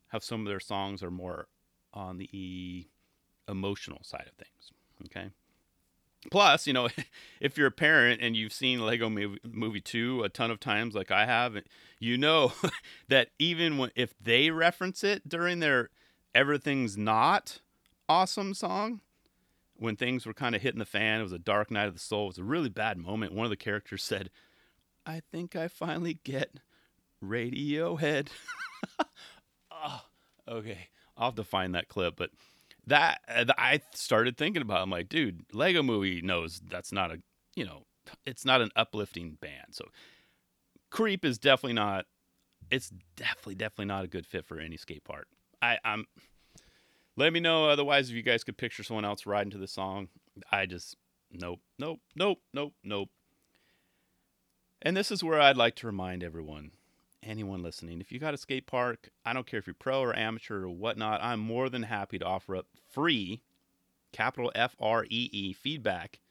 how 0.09 0.19
some 0.19 0.41
of 0.41 0.47
their 0.47 0.59
songs 0.59 1.01
are 1.01 1.11
more 1.11 1.47
on 1.93 2.17
the 2.17 2.87
emotional 3.47 4.03
side 4.03 4.27
of 4.27 4.33
things. 4.33 4.71
Okay. 5.05 5.29
Plus, 6.29 6.67
you 6.67 6.73
know, 6.73 6.89
if 7.39 7.57
you're 7.57 7.67
a 7.67 7.71
parent 7.71 8.21
and 8.21 8.35
you've 8.35 8.53
seen 8.53 8.85
Lego 8.85 9.09
Movie, 9.09 9.39
movie 9.43 9.81
2 9.81 10.23
a 10.23 10.29
ton 10.29 10.51
of 10.51 10.59
times 10.59 10.93
like 10.93 11.11
I 11.11 11.25
have, 11.25 11.57
you 11.99 12.17
know 12.17 12.53
that 13.07 13.29
even 13.39 13.77
when 13.77 13.91
if 13.95 14.13
they 14.19 14.51
reference 14.51 15.03
it 15.03 15.27
during 15.27 15.59
their 15.59 15.89
everything's 16.35 16.97
not 16.97 17.59
awesome 18.07 18.53
song, 18.53 19.01
when 19.81 19.95
things 19.95 20.27
were 20.27 20.33
kind 20.33 20.53
of 20.53 20.61
hitting 20.61 20.77
the 20.77 20.85
fan, 20.85 21.19
it 21.19 21.23
was 21.23 21.31
a 21.31 21.39
dark 21.39 21.71
night 21.71 21.87
of 21.87 21.95
the 21.95 21.99
soul. 21.99 22.25
It 22.25 22.27
was 22.27 22.37
a 22.37 22.43
really 22.43 22.69
bad 22.69 22.99
moment. 22.99 23.33
One 23.33 23.45
of 23.45 23.49
the 23.49 23.57
characters 23.57 24.03
said, 24.03 24.29
"I 25.07 25.23
think 25.31 25.55
I 25.55 25.67
finally 25.67 26.19
get 26.23 26.59
Radiohead." 27.23 28.27
oh, 29.71 30.01
okay. 30.47 30.89
I'll 31.17 31.29
have 31.29 31.35
to 31.35 31.43
find 31.43 31.73
that 31.73 31.87
clip, 31.87 32.15
but 32.15 32.29
that 32.85 33.21
uh, 33.27 33.45
I 33.57 33.81
started 33.95 34.37
thinking 34.37 34.61
about. 34.61 34.81
It. 34.81 34.83
I'm 34.83 34.91
like, 34.91 35.09
dude, 35.09 35.45
Lego 35.51 35.81
Movie 35.81 36.21
knows 36.21 36.61
that's 36.67 36.91
not 36.91 37.11
a, 37.11 37.17
you 37.55 37.65
know, 37.65 37.87
it's 38.23 38.45
not 38.45 38.61
an 38.61 38.69
uplifting 38.75 39.39
band. 39.41 39.71
So, 39.71 39.85
Creep 40.91 41.25
is 41.25 41.39
definitely 41.39 41.73
not. 41.73 42.05
It's 42.69 42.91
definitely, 43.15 43.55
definitely 43.55 43.85
not 43.85 44.05
a 44.05 44.07
good 44.07 44.27
fit 44.27 44.45
for 44.45 44.59
any 44.59 44.77
skate 44.77 45.03
park. 45.03 45.25
I, 45.59 45.79
I'm. 45.83 46.05
Let 47.21 47.33
me 47.33 47.39
know 47.39 47.69
otherwise 47.69 48.09
if 48.09 48.15
you 48.15 48.23
guys 48.23 48.43
could 48.43 48.57
picture 48.57 48.81
someone 48.81 49.05
else 49.05 49.27
riding 49.27 49.51
to 49.51 49.59
the 49.59 49.67
song. 49.67 50.07
I 50.51 50.65
just 50.65 50.97
nope, 51.31 51.59
nope, 51.77 51.99
nope, 52.15 52.39
nope, 52.51 52.73
nope. 52.83 53.09
And 54.81 54.97
this 54.97 55.11
is 55.11 55.23
where 55.23 55.39
I'd 55.39 55.55
like 55.55 55.75
to 55.75 55.85
remind 55.85 56.23
everyone 56.23 56.71
anyone 57.21 57.61
listening, 57.61 58.01
if 58.01 58.11
you 58.11 58.17
got 58.17 58.33
a 58.33 58.37
skate 58.37 58.65
park, 58.65 59.11
I 59.23 59.33
don't 59.33 59.45
care 59.45 59.59
if 59.59 59.67
you're 59.67 59.75
pro 59.75 59.99
or 59.99 60.17
amateur 60.17 60.63
or 60.63 60.69
whatnot, 60.69 61.21
I'm 61.21 61.39
more 61.39 61.69
than 61.69 61.83
happy 61.83 62.17
to 62.17 62.25
offer 62.25 62.55
up 62.55 62.65
free, 62.89 63.43
capital 64.11 64.51
F 64.55 64.75
R 64.79 65.05
E 65.05 65.29
E, 65.31 65.53
feedback 65.53 66.21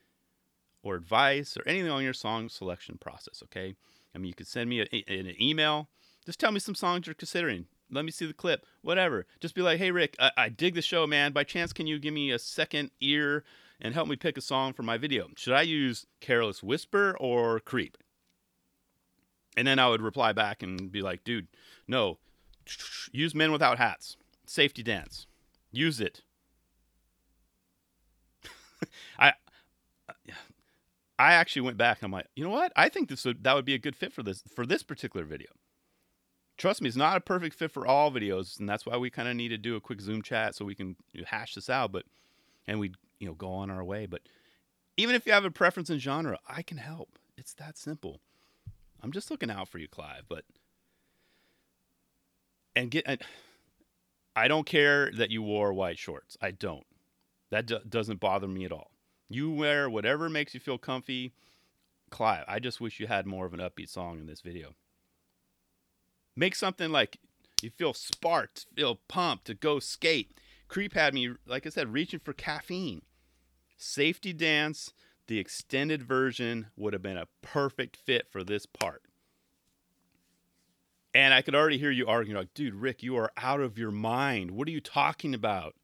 or 0.83 0.95
advice 0.95 1.55
or 1.55 1.65
anything 1.65 1.89
on 1.89 2.03
your 2.03 2.11
song 2.11 2.49
selection 2.49 2.97
process, 2.99 3.41
okay? 3.43 3.75
I 4.13 4.17
mean, 4.17 4.27
you 4.27 4.33
could 4.33 4.47
send 4.47 4.69
me 4.69 4.81
a, 4.81 4.87
a, 4.91 5.19
an 5.19 5.41
email. 5.41 5.87
Just 6.25 6.41
tell 6.41 6.51
me 6.51 6.59
some 6.59 6.75
songs 6.75 7.07
you're 7.07 7.13
considering. 7.13 7.67
Let 7.91 8.05
me 8.05 8.11
see 8.11 8.25
the 8.25 8.33
clip, 8.33 8.65
whatever. 8.81 9.25
Just 9.39 9.53
be 9.55 9.61
like, 9.61 9.77
hey, 9.77 9.91
Rick, 9.91 10.15
I, 10.19 10.31
I 10.37 10.49
dig 10.49 10.75
the 10.75 10.81
show, 10.81 11.05
man. 11.05 11.33
By 11.33 11.43
chance, 11.43 11.73
can 11.73 11.87
you 11.87 11.99
give 11.99 12.13
me 12.13 12.31
a 12.31 12.39
second 12.39 12.91
ear 13.01 13.43
and 13.81 13.93
help 13.93 14.07
me 14.07 14.15
pick 14.15 14.37
a 14.37 14.41
song 14.41 14.73
for 14.73 14.83
my 14.83 14.97
video? 14.97 15.27
Should 15.35 15.53
I 15.53 15.63
use 15.63 16.05
Careless 16.21 16.63
Whisper 16.63 17.17
or 17.19 17.59
Creep? 17.59 17.97
And 19.57 19.67
then 19.67 19.79
I 19.79 19.89
would 19.89 20.01
reply 20.01 20.31
back 20.31 20.63
and 20.63 20.91
be 20.91 21.01
like, 21.01 21.25
dude, 21.25 21.47
no, 21.87 22.19
use 23.11 23.35
Men 23.35 23.51
Without 23.51 23.77
Hats, 23.77 24.15
Safety 24.45 24.81
Dance, 24.81 25.27
use 25.71 25.99
it. 25.99 26.21
I 29.19 29.33
I 31.19 31.33
actually 31.33 31.61
went 31.61 31.77
back 31.77 31.99
and 31.99 32.05
I'm 32.05 32.11
like, 32.11 32.25
you 32.35 32.43
know 32.43 32.49
what? 32.49 32.71
I 32.75 32.89
think 32.89 33.09
this 33.09 33.25
would 33.25 33.43
that 33.43 33.53
would 33.53 33.65
be 33.65 33.75
a 33.75 33.79
good 33.79 33.95
fit 33.95 34.11
for 34.11 34.23
this 34.23 34.41
for 34.55 34.65
this 34.65 34.81
particular 34.81 35.25
video. 35.25 35.49
Trust 36.61 36.79
me, 36.79 36.87
it's 36.87 36.95
not 36.95 37.17
a 37.17 37.21
perfect 37.21 37.55
fit 37.55 37.71
for 37.71 37.87
all 37.87 38.11
videos, 38.11 38.59
and 38.59 38.69
that's 38.69 38.85
why 38.85 38.95
we 38.95 39.09
kind 39.09 39.27
of 39.27 39.35
need 39.35 39.47
to 39.47 39.57
do 39.57 39.75
a 39.75 39.81
quick 39.81 39.99
Zoom 39.99 40.21
chat 40.21 40.53
so 40.53 40.63
we 40.63 40.75
can 40.75 40.95
hash 41.25 41.55
this 41.55 41.71
out. 41.71 41.91
But 41.91 42.05
and 42.67 42.79
we 42.79 42.91
you 43.19 43.25
know 43.25 43.33
go 43.33 43.51
on 43.51 43.71
our 43.71 43.83
way. 43.83 44.05
But 44.05 44.21
even 44.95 45.15
if 45.15 45.25
you 45.25 45.31
have 45.31 45.43
a 45.43 45.49
preference 45.49 45.89
in 45.89 45.97
genre, 45.97 46.37
I 46.47 46.61
can 46.61 46.77
help. 46.77 47.17
It's 47.35 47.55
that 47.55 47.79
simple. 47.79 48.19
I'm 49.01 49.11
just 49.11 49.31
looking 49.31 49.49
out 49.49 49.69
for 49.69 49.79
you, 49.79 49.87
Clive. 49.87 50.25
But 50.29 50.43
and 52.75 52.91
get 52.91 53.05
and 53.07 53.19
I 54.35 54.47
don't 54.47 54.67
care 54.67 55.11
that 55.13 55.31
you 55.31 55.41
wore 55.41 55.73
white 55.73 55.97
shorts. 55.97 56.37
I 56.43 56.51
don't. 56.51 56.85
That 57.49 57.65
do- 57.65 57.79
doesn't 57.89 58.19
bother 58.19 58.47
me 58.47 58.65
at 58.65 58.71
all. 58.71 58.91
You 59.29 59.49
wear 59.49 59.89
whatever 59.89 60.29
makes 60.29 60.53
you 60.53 60.59
feel 60.59 60.77
comfy. 60.77 61.33
Clive, 62.11 62.45
I 62.47 62.59
just 62.59 62.79
wish 62.79 62.99
you 62.99 63.07
had 63.07 63.25
more 63.25 63.47
of 63.47 63.55
an 63.55 63.61
upbeat 63.61 63.89
song 63.89 64.19
in 64.19 64.27
this 64.27 64.41
video. 64.41 64.75
Make 66.35 66.55
something 66.55 66.91
like 66.91 67.19
you 67.61 67.69
feel 67.69 67.93
sparked, 67.93 68.65
feel 68.75 68.99
pumped 69.07 69.45
to 69.45 69.53
go 69.53 69.79
skate. 69.79 70.37
Creep 70.67 70.93
had 70.93 71.13
me, 71.13 71.33
like 71.45 71.65
I 71.65 71.69
said, 71.69 71.93
reaching 71.93 72.19
for 72.19 72.33
caffeine. 72.33 73.01
Safety 73.77 74.31
Dance, 74.31 74.93
the 75.27 75.39
extended 75.39 76.03
version, 76.03 76.67
would 76.75 76.93
have 76.93 77.01
been 77.01 77.17
a 77.17 77.27
perfect 77.41 77.97
fit 77.97 78.27
for 78.31 78.43
this 78.43 78.65
part. 78.65 79.03
And 81.13 81.33
I 81.33 81.41
could 81.41 81.55
already 81.55 81.77
hear 81.77 81.91
you 81.91 82.07
arguing, 82.07 82.37
like, 82.37 82.53
dude, 82.53 82.75
Rick, 82.75 83.03
you 83.03 83.17
are 83.17 83.31
out 83.35 83.59
of 83.59 83.77
your 83.77 83.91
mind. 83.91 84.51
What 84.51 84.67
are 84.67 84.71
you 84.71 84.79
talking 84.79 85.33
about? 85.33 85.75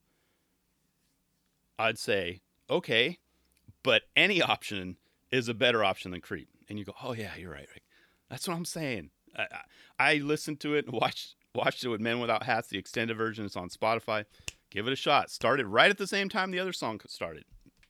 I'd 1.78 2.00
say, 2.00 2.42
okay, 2.70 3.20
but 3.84 4.04
any 4.16 4.42
option 4.42 4.98
is 5.30 5.50
a 5.50 5.54
better 5.54 5.84
option 5.84 6.12
than 6.12 6.22
Creep. 6.22 6.48
And 6.70 6.80
you 6.80 6.86
go, 6.86 6.94
oh, 7.04 7.14
yeah, 7.14 7.36
you're 7.38 7.52
right, 7.52 7.68
Rick. 7.74 7.84
That's 8.30 8.48
what 8.48 8.56
I'm 8.56 8.66
saying. 8.66 9.10
I, 9.38 9.48
I, 10.00 10.16
listened 10.16 10.60
to 10.62 10.76
it 10.76 10.86
and 10.86 10.94
watched, 11.02 11.36
watched 11.54 11.84
it 11.84 11.90
with 11.90 12.02
Men 12.02 12.20
Without 12.20 12.44
Hats, 12.44 12.70
the 12.70 12.78
extended 12.78 13.16
version. 13.18 13.46
It's 13.46 13.56
on 13.56 13.70
Spotify. 13.70 14.26
Give 14.70 14.88
it 14.88 14.94
a 14.94 14.98
shot. 14.98 15.30
Started 15.30 15.68
right 15.68 15.90
at 15.90 15.98
the 15.98 16.08
same 16.08 16.30
time 16.30 16.52
the 16.52 16.60
other 16.60 16.74
song 16.74 17.00
started. 17.08 17.46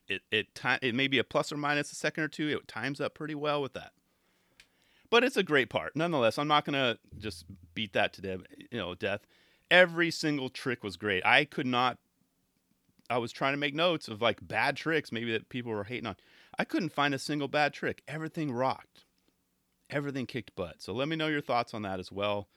It, 0.08 0.22
it, 0.30 0.46
it, 0.62 0.78
it 0.82 0.94
may 0.94 1.08
be 1.08 1.18
a 1.18 1.24
plus 1.24 1.52
or 1.52 1.56
minus 1.56 1.92
a 1.92 1.94
second 1.94 2.24
or 2.24 2.28
two. 2.28 2.48
It 2.48 2.68
times 2.68 3.00
up 3.00 3.14
pretty 3.14 3.34
well 3.34 3.60
with 3.60 3.74
that 3.74 3.92
but 5.10 5.24
it's 5.24 5.36
a 5.36 5.42
great 5.42 5.70
part 5.70 5.94
nonetheless 5.94 6.38
i'm 6.38 6.48
not 6.48 6.64
gonna 6.64 6.98
just 7.18 7.44
beat 7.74 7.92
that 7.92 8.12
to 8.12 8.20
death 8.20 8.40
you 8.70 8.78
know 8.78 8.94
death 8.94 9.20
every 9.70 10.10
single 10.10 10.48
trick 10.48 10.82
was 10.82 10.96
great 10.96 11.24
i 11.24 11.44
could 11.44 11.66
not 11.66 11.98
i 13.10 13.18
was 13.18 13.32
trying 13.32 13.52
to 13.52 13.58
make 13.58 13.74
notes 13.74 14.08
of 14.08 14.20
like 14.20 14.46
bad 14.46 14.76
tricks 14.76 15.12
maybe 15.12 15.32
that 15.32 15.48
people 15.48 15.72
were 15.72 15.84
hating 15.84 16.06
on 16.06 16.16
i 16.58 16.64
couldn't 16.64 16.92
find 16.92 17.14
a 17.14 17.18
single 17.18 17.48
bad 17.48 17.72
trick 17.72 18.02
everything 18.08 18.52
rocked 18.52 19.04
everything 19.90 20.26
kicked 20.26 20.54
butt. 20.54 20.76
So 20.82 20.92
let 20.92 21.08
me 21.08 21.16
know 21.16 21.28
your 21.28 21.40
thoughts 21.40 21.74
on 21.74 21.82
that 21.82 22.00
as 22.00 22.12
well. 22.12 22.48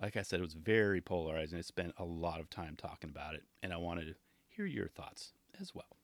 Like 0.00 0.16
i 0.16 0.22
said 0.22 0.40
it 0.40 0.42
was 0.42 0.54
very 0.54 1.00
polarizing. 1.00 1.58
I 1.58 1.62
spent 1.62 1.92
a 1.98 2.04
lot 2.04 2.40
of 2.40 2.50
time 2.50 2.76
talking 2.76 3.10
about 3.10 3.34
it 3.34 3.44
and 3.62 3.72
i 3.72 3.76
wanted 3.76 4.06
to 4.06 4.14
hear 4.48 4.66
your 4.66 4.88
thoughts 4.88 5.32
as 5.60 5.74
well. 5.74 5.96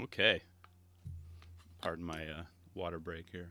Okay. 0.00 0.42
Pardon 1.80 2.04
my 2.04 2.26
uh, 2.26 2.42
water 2.74 2.98
break 2.98 3.26
here. 3.30 3.50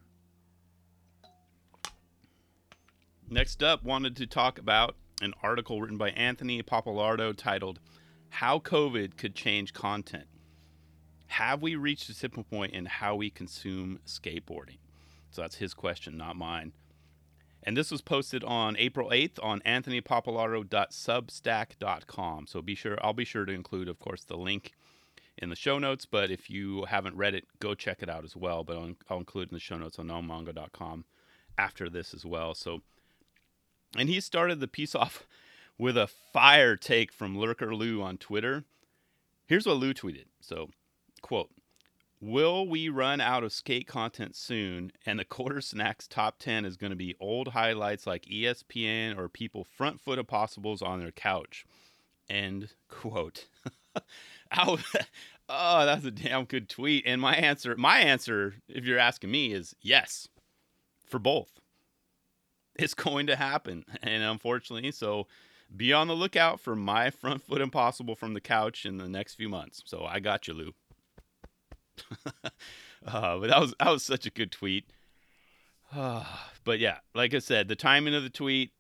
Next 3.30 3.64
up, 3.64 3.84
wanted 3.84 4.16
to 4.18 4.28
talk 4.28 4.60
about 4.60 4.96
an 5.22 5.34
article 5.42 5.82
written 5.82 5.98
by 5.98 6.12
Anthony 6.12 6.62
Pappalardo 6.62 7.36
titled 7.36 7.80
How 8.30 8.60
COVID 8.60 9.18
Could 9.18 9.34
Change 9.34 9.74
Content. 9.74 10.26
Have 11.28 11.62
we 11.62 11.76
reached 11.76 12.08
a 12.10 12.18
tipping 12.18 12.44
point 12.44 12.74
in 12.74 12.86
how 12.86 13.16
we 13.16 13.32
consume 13.32 14.00
skateboarding? 14.06 14.78
So 15.36 15.42
that's 15.42 15.58
his 15.58 15.74
question, 15.74 16.16
not 16.18 16.38
mine. 16.38 16.72
And 17.62 17.76
this 17.76 17.92
was 17.92 18.02
posted 18.02 18.42
on 18.46 18.78
April 18.78 19.10
8th 19.10 19.38
on 19.44 19.60
anthonypappalardo.substack.com. 19.62 22.48
So 22.48 22.62
be 22.62 22.76
sure 22.76 22.98
I'll 23.04 23.12
be 23.12 23.26
sure 23.26 23.44
to 23.44 23.52
include 23.52 23.90
of 23.90 24.00
course 24.00 24.24
the 24.24 24.38
link 24.38 24.72
in 25.38 25.50
the 25.50 25.58
show 25.58 25.78
notes, 25.78 26.06
but 26.06 26.32
if 26.32 26.50
you 26.50 26.86
haven't 26.86 27.18
read 27.18 27.36
it, 27.36 27.44
go 27.60 27.76
check 27.76 28.02
it 28.02 28.10
out 28.10 28.24
as 28.24 28.38
well, 28.38 28.64
but 28.64 28.78
I'll, 28.78 28.94
I'll 29.10 29.18
include 29.18 29.50
in 29.50 29.56
the 29.56 29.60
show 29.60 29.78
notes 29.78 30.00
on 30.00 30.08
nomongo.com 30.08 31.04
after 31.58 31.90
this 31.90 32.14
as 32.14 32.26
well. 32.26 32.54
So 32.54 32.84
and 33.98 34.08
he 34.08 34.22
started 34.22 34.62
the 34.62 34.70
piece 34.70 34.96
off 34.96 35.28
with 35.78 35.98
a 35.98 36.08
fire 36.08 36.78
take 36.78 37.12
from 37.12 37.38
Lurker 37.38 37.76
Lou 37.76 38.02
on 38.02 38.18
Twitter. 38.18 38.64
Here's 39.48 39.66
what 39.66 39.76
Lou 39.76 39.94
tweeted. 39.94 40.28
So, 40.40 40.70
quote, 41.22 41.50
Will 42.22 42.68
we 42.68 42.90
run 42.90 43.22
out 43.22 43.44
of 43.44 43.52
skate 43.54 43.88
content 43.88 44.36
soon? 44.36 44.92
And 45.06 45.20
the 45.20 45.26
quarter 45.26 45.62
snacks 45.62 46.08
top 46.08 46.40
10 46.40 46.66
is 46.66 46.78
going 46.78 46.92
to 46.92 46.96
be 46.96 47.16
old 47.20 47.50
highlights 47.50 48.08
like 48.08 48.26
ESPN 48.26 49.18
or 49.18 49.30
people 49.30 49.64
front 49.64 50.00
foot 50.00 50.20
impossibles 50.20 50.82
on 50.82 51.00
their 51.00 51.12
couch. 51.12 51.66
End 52.30 52.70
quote. 52.88 53.48
oh, 54.58 54.78
that's 55.50 56.06
a 56.06 56.12
damn 56.12 56.46
good 56.46 56.70
tweet. 56.70 57.04
And 57.06 57.22
my 57.22 57.36
answer, 57.36 57.76
my 57.78 58.00
answer, 58.00 58.56
if 58.68 58.86
you're 58.86 59.00
asking 59.00 59.32
me, 59.32 59.52
is 59.52 59.76
yes 59.82 60.28
for 61.06 61.20
both 61.20 61.60
it's 62.78 62.94
going 62.94 63.28
to 63.28 63.36
happen. 63.36 63.86
And 64.02 64.24
unfortunately, 64.24 64.92
so 64.92 65.28
be 65.76 65.94
on 65.94 66.08
the 66.08 66.16
lookout 66.16 66.60
for 66.60 66.76
my 66.76 67.10
front 67.10 67.42
foot 67.42 67.62
impossible 67.62 68.16
from 68.16 68.34
the 68.34 68.42
couch 68.42 68.86
in 68.86 68.98
the 68.98 69.10
next 69.10 69.36
few 69.36 69.50
months. 69.50 69.82
So 69.86 70.06
I 70.06 70.20
got 70.20 70.48
you, 70.48 70.54
Lou. 70.54 70.74
uh, 73.06 73.38
but 73.38 73.50
that 73.50 73.60
was 73.60 73.74
that 73.80 73.90
was 73.90 74.04
such 74.04 74.26
a 74.26 74.32
good 74.32 74.52
tweet. 74.52 74.86
Uh, 75.94 76.24
but 76.64 76.80
yeah, 76.80 76.98
like 77.14 77.34
I 77.34 77.40
said, 77.40 77.68
the 77.68 77.76
timing 77.76 78.16
of 78.16 78.24
the 78.24 78.30
tweet 78.30 78.72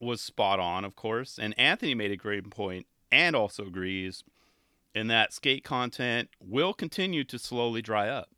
was 0.00 0.20
spot 0.20 0.58
on, 0.58 0.84
of 0.84 0.96
course. 0.96 1.38
And 1.40 1.58
Anthony 1.58 1.94
made 1.94 2.10
a 2.10 2.16
great 2.16 2.48
point 2.50 2.86
and 3.12 3.36
also 3.36 3.66
agrees 3.66 4.24
in 4.94 5.06
that 5.08 5.32
skate 5.32 5.62
content 5.62 6.30
will 6.40 6.72
continue 6.72 7.22
to 7.24 7.38
slowly 7.38 7.82
dry 7.82 8.08
up. 8.08 8.30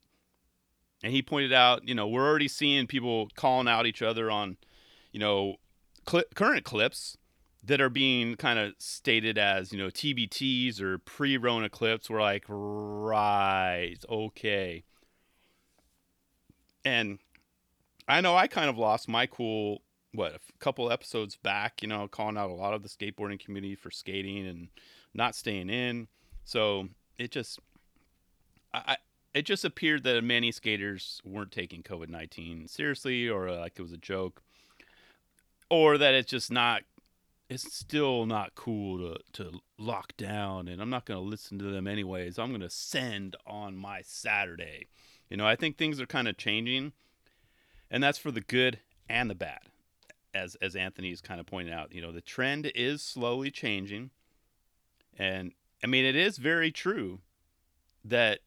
And 1.02 1.12
he 1.12 1.22
pointed 1.22 1.52
out, 1.52 1.86
you 1.88 1.94
know, 1.94 2.06
we're 2.06 2.26
already 2.26 2.48
seeing 2.48 2.86
people 2.86 3.28
calling 3.34 3.68
out 3.68 3.86
each 3.86 4.02
other 4.02 4.30
on, 4.30 4.56
you 5.12 5.18
know, 5.18 5.56
cl- 6.08 6.24
current 6.34 6.64
clips 6.64 7.16
that 7.64 7.80
are 7.80 7.88
being 7.88 8.36
kind 8.36 8.58
of 8.58 8.74
stated 8.78 9.38
as, 9.38 9.72
you 9.72 9.78
know, 9.78 9.88
TBTs 9.88 10.80
or 10.80 10.98
pre 10.98 11.36
Rona 11.36 11.68
clips. 11.68 12.10
We're 12.10 12.20
like, 12.20 12.44
right, 12.48 13.98
okay. 14.08 14.82
And 16.84 17.18
I 18.08 18.20
know 18.20 18.36
I 18.36 18.48
kind 18.48 18.68
of 18.68 18.76
lost 18.76 19.08
my 19.08 19.26
cool, 19.26 19.82
what, 20.12 20.34
a 20.34 20.40
couple 20.58 20.90
episodes 20.90 21.36
back, 21.36 21.82
you 21.82 21.88
know, 21.88 22.08
calling 22.08 22.36
out 22.36 22.50
a 22.50 22.54
lot 22.54 22.74
of 22.74 22.82
the 22.82 22.88
skateboarding 22.88 23.38
community 23.38 23.76
for 23.76 23.90
skating 23.90 24.46
and 24.46 24.68
not 25.14 25.36
staying 25.36 25.70
in. 25.70 26.08
So 26.44 26.88
it 27.16 27.30
just, 27.30 27.60
I, 28.74 28.96
it 29.34 29.42
just 29.42 29.64
appeared 29.64 30.02
that 30.04 30.22
many 30.24 30.50
skaters 30.50 31.22
weren't 31.24 31.52
taking 31.52 31.82
COVID 31.84 32.08
19 32.08 32.66
seriously 32.66 33.28
or 33.28 33.50
like 33.52 33.74
it 33.78 33.82
was 33.82 33.92
a 33.92 33.98
joke, 33.98 34.42
or 35.70 35.96
that 35.96 36.14
it's 36.14 36.30
just 36.30 36.50
not, 36.50 36.82
it's 37.52 37.74
still 37.74 38.24
not 38.24 38.54
cool 38.54 38.98
to, 38.98 39.18
to 39.34 39.60
lock 39.78 40.16
down 40.16 40.68
and 40.68 40.80
I'm 40.80 40.88
not 40.88 41.04
going 41.04 41.22
to 41.22 41.28
listen 41.28 41.58
to 41.58 41.66
them 41.66 41.86
anyways. 41.86 42.38
I'm 42.38 42.48
going 42.48 42.62
to 42.62 42.70
send 42.70 43.36
on 43.46 43.76
my 43.76 44.00
Saturday. 44.02 44.88
You 45.28 45.36
know, 45.36 45.46
I 45.46 45.54
think 45.54 45.76
things 45.76 46.00
are 46.00 46.06
kind 46.06 46.28
of 46.28 46.36
changing, 46.36 46.92
and 47.90 48.02
that's 48.02 48.18
for 48.18 48.30
the 48.30 48.40
good 48.40 48.80
and 49.08 49.28
the 49.30 49.34
bad. 49.34 49.60
As, 50.34 50.54
as 50.62 50.74
Anthony's 50.74 51.20
kind 51.20 51.40
of 51.40 51.46
pointed 51.46 51.74
out, 51.74 51.94
you 51.94 52.00
know, 52.00 52.10
the 52.10 52.22
trend 52.22 52.72
is 52.74 53.02
slowly 53.02 53.50
changing. 53.50 54.10
And 55.18 55.52
I 55.84 55.86
mean, 55.86 56.06
it 56.06 56.16
is 56.16 56.38
very 56.38 56.72
true 56.72 57.20
that 58.02 58.40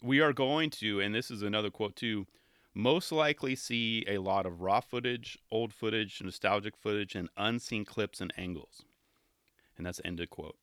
we 0.00 0.20
are 0.20 0.32
going 0.32 0.70
to, 0.70 1.00
and 1.00 1.12
this 1.12 1.28
is 1.28 1.42
another 1.42 1.70
quote 1.70 1.96
too, 1.96 2.26
most 2.74 3.12
likely 3.12 3.54
see 3.54 4.04
a 4.08 4.18
lot 4.18 4.46
of 4.46 4.60
raw 4.60 4.80
footage, 4.80 5.38
old 5.50 5.72
footage, 5.72 6.22
nostalgic 6.22 6.76
footage, 6.76 7.14
and 7.14 7.28
unseen 7.36 7.84
clips 7.84 8.20
and 8.20 8.32
angles. 8.36 8.84
And 9.76 9.86
that's 9.86 10.00
ended 10.04 10.30
quote. 10.30 10.56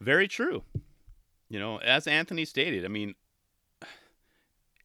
Very 0.00 0.28
true. 0.28 0.64
You 1.48 1.58
know, 1.58 1.78
as 1.78 2.06
Anthony 2.06 2.44
stated, 2.44 2.84
I 2.84 2.88
mean, 2.88 3.14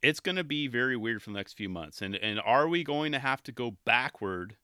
it's 0.02 0.20
going 0.20 0.36
to 0.36 0.44
be 0.44 0.68
very 0.68 0.96
weird 0.96 1.22
for 1.22 1.32
the 1.32 1.38
next 1.38 1.54
few 1.54 1.70
months. 1.70 2.02
And 2.02 2.16
and 2.16 2.40
are 2.40 2.68
we 2.68 2.84
going 2.84 3.12
to 3.12 3.20
have 3.20 3.44
to 3.44 3.52
go 3.52 3.78
backward 3.84 4.56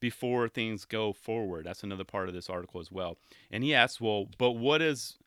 before 0.00 0.48
things 0.48 0.84
go 0.84 1.12
forward? 1.12 1.66
That's 1.66 1.82
another 1.82 2.04
part 2.04 2.28
of 2.28 2.34
this 2.34 2.50
article 2.50 2.80
as 2.80 2.90
well. 2.90 3.18
And 3.50 3.62
he 3.62 3.74
asks, 3.74 4.00
well, 4.00 4.26
but 4.38 4.52
what 4.52 4.82
is 4.82 5.18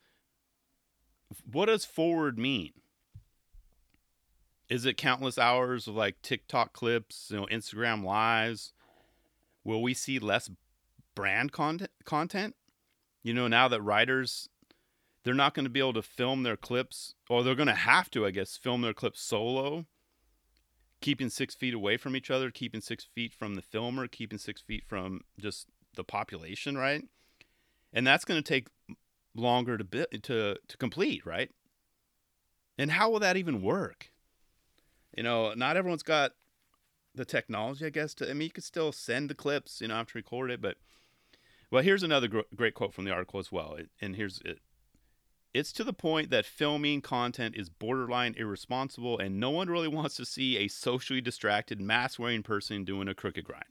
what 1.50 1.66
does 1.66 1.86
forward 1.86 2.38
mean? 2.38 2.72
Is 4.70 4.86
it 4.86 4.98
countless 4.98 5.38
hours 5.38 5.88
of 5.88 5.96
like 5.96 6.22
TikTok 6.22 6.74
clips, 6.74 7.28
you 7.30 7.38
know, 7.38 7.48
Instagram 7.52 8.04
lives? 8.04 8.74
Will 9.64 9.82
we 9.82 9.94
see 9.94 10.20
less 10.20 10.50
brand 11.14 11.52
content 11.52 11.92
content? 12.04 12.56
You 13.24 13.34
know, 13.34 13.48
now 13.48 13.68
that 13.68 13.82
writers 13.82 14.50
they're 15.26 15.34
not 15.34 15.56
going 15.56 15.66
to 15.66 15.72
be 15.72 15.80
able 15.80 15.94
to 15.94 16.04
film 16.04 16.44
their 16.44 16.56
clips, 16.56 17.16
or 17.30 17.44
they're 17.44 17.56
going 17.56 17.68
to 17.68 17.74
have 17.74 18.12
to, 18.12 18.26
I 18.26 18.32
guess, 18.32 18.56
film 18.56 18.82
their 18.82 18.94
clips 18.94 19.20
solo, 19.20 19.86
keeping 21.02 21.30
six 21.30 21.56
feet 21.56 21.74
away 21.74 21.98
from 21.98 22.16
each 22.16 22.30
other, 22.30 22.52
keeping 22.52 22.80
six 22.80 23.04
feet 23.04 23.34
from 23.34 23.56
the 23.56 23.64
filmer, 23.64 24.08
keeping 24.08 24.38
six 24.38 24.62
feet 24.62 24.84
from 24.88 25.22
just 25.40 25.68
the 25.96 26.04
population, 26.04 26.78
right? 26.78 27.06
And 27.92 28.06
that's 28.06 28.24
going 28.24 28.42
to 28.42 28.48
take 28.48 28.68
longer 29.34 29.80
to 29.80 29.84
bi- 29.84 30.18
to 30.22 30.58
to 30.68 30.78
complete, 30.78 31.26
right? 31.26 31.50
And 32.78 32.92
how 32.92 33.10
will 33.10 33.20
that 33.20 33.36
even 33.36 33.64
work? 33.64 34.12
You 35.16 35.24
know, 35.24 35.54
not 35.54 35.78
everyone's 35.78 36.04
got 36.04 36.34
the 37.16 37.26
technology, 37.26 37.86
I 37.86 37.90
guess. 37.90 38.14
To 38.16 38.30
I 38.30 38.34
mean, 38.34 38.44
you 38.48 38.52
could 38.52 38.64
still 38.64 38.92
send 38.92 39.30
the 39.30 39.36
clips, 39.36 39.82
you 39.82 39.88
know, 39.88 39.96
after 39.96 40.20
record 40.20 40.52
it, 40.52 40.62
but 40.62 40.78
Well, 41.72 41.84
here's 41.84 42.04
another 42.04 42.28
gr- 42.28 42.42
great 42.56 42.74
quote 42.76 42.94
from 42.94 43.06
the 43.06 43.12
article 43.12 43.40
as 43.40 43.52
well. 43.52 43.76
It, 43.76 43.90
and 44.02 44.16
here's 44.16 44.40
it. 44.46 44.60
It's 45.54 45.72
to 45.74 45.84
the 45.86 45.94
point 45.94 46.30
that 46.32 46.46
filming 46.46 47.02
content 47.02 47.56
is 47.58 47.70
borderline 47.70 48.36
irresponsible, 48.38 49.18
and 49.20 49.40
no 49.40 49.52
one 49.52 49.70
really 49.70 49.88
wants 49.88 50.16
to 50.18 50.26
see 50.26 50.58
a 50.58 50.68
socially 50.68 51.22
distracted, 51.22 51.82
mask 51.82 52.20
wearing 52.20 52.44
person 52.44 52.84
doing 52.86 53.08
a 53.08 53.16
crooked 53.16 53.46
grind. 53.46 53.66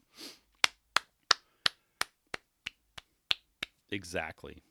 Exactly. 3.89 4.63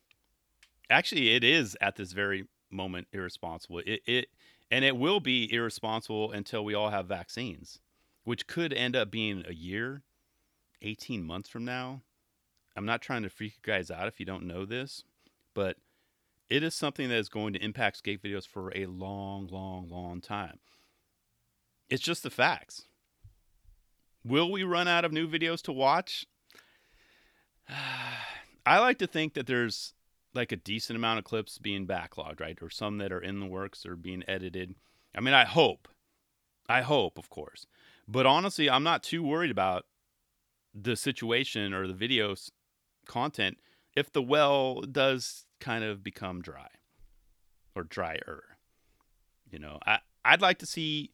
Actually, 0.90 1.34
it 1.34 1.44
is 1.44 1.76
at 1.80 1.96
this 1.96 2.12
very 2.12 2.46
moment 2.74 3.08
irresponsible. 3.12 3.80
It, 3.86 4.02
it 4.06 4.28
and 4.70 4.84
it 4.84 4.96
will 4.96 5.20
be 5.20 5.52
irresponsible 5.52 6.32
until 6.32 6.64
we 6.64 6.74
all 6.74 6.90
have 6.90 7.06
vaccines, 7.06 7.80
which 8.24 8.46
could 8.46 8.72
end 8.72 8.96
up 8.96 9.10
being 9.10 9.44
a 9.46 9.54
year, 9.54 10.02
18 10.82 11.22
months 11.22 11.48
from 11.48 11.64
now. 11.64 12.02
I'm 12.76 12.86
not 12.86 13.00
trying 13.00 13.22
to 13.22 13.30
freak 13.30 13.54
you 13.56 13.72
guys 13.72 13.90
out 13.90 14.08
if 14.08 14.18
you 14.18 14.26
don't 14.26 14.46
know 14.46 14.64
this, 14.64 15.04
but 15.54 15.76
it 16.50 16.62
is 16.62 16.74
something 16.74 17.08
that 17.08 17.18
is 17.18 17.28
going 17.28 17.52
to 17.52 17.64
impact 17.64 17.98
skate 17.98 18.22
videos 18.22 18.46
for 18.46 18.76
a 18.76 18.86
long, 18.86 19.46
long, 19.46 19.88
long 19.88 20.20
time. 20.20 20.58
It's 21.88 22.02
just 22.02 22.22
the 22.22 22.30
facts. 22.30 22.86
Will 24.24 24.50
we 24.50 24.64
run 24.64 24.88
out 24.88 25.04
of 25.04 25.12
new 25.12 25.28
videos 25.28 25.62
to 25.62 25.72
watch? 25.72 26.26
I 28.66 28.78
like 28.78 28.98
to 28.98 29.06
think 29.06 29.34
that 29.34 29.46
there's 29.46 29.93
like 30.34 30.52
a 30.52 30.56
decent 30.56 30.96
amount 30.96 31.18
of 31.18 31.24
clips 31.24 31.58
being 31.58 31.86
backlogged, 31.86 32.40
right? 32.40 32.58
Or 32.60 32.70
some 32.70 32.98
that 32.98 33.12
are 33.12 33.20
in 33.20 33.40
the 33.40 33.46
works 33.46 33.86
or 33.86 33.96
being 33.96 34.24
edited. 34.26 34.74
I 35.14 35.20
mean, 35.20 35.34
I 35.34 35.44
hope. 35.44 35.88
I 36.68 36.82
hope, 36.82 37.18
of 37.18 37.30
course. 37.30 37.66
But 38.08 38.26
honestly, 38.26 38.68
I'm 38.68 38.82
not 38.82 39.02
too 39.02 39.22
worried 39.22 39.50
about 39.50 39.86
the 40.74 40.96
situation 40.96 41.72
or 41.72 41.86
the 41.86 41.94
videos 41.94 42.50
content 43.06 43.58
if 43.94 44.12
the 44.12 44.22
well 44.22 44.80
does 44.80 45.46
kind 45.60 45.84
of 45.84 46.02
become 46.02 46.42
dry 46.42 46.68
or 47.74 47.84
drier. 47.84 48.42
You 49.50 49.58
know, 49.58 49.78
I 49.86 50.00
I'd 50.24 50.42
like 50.42 50.58
to 50.58 50.66
see 50.66 51.12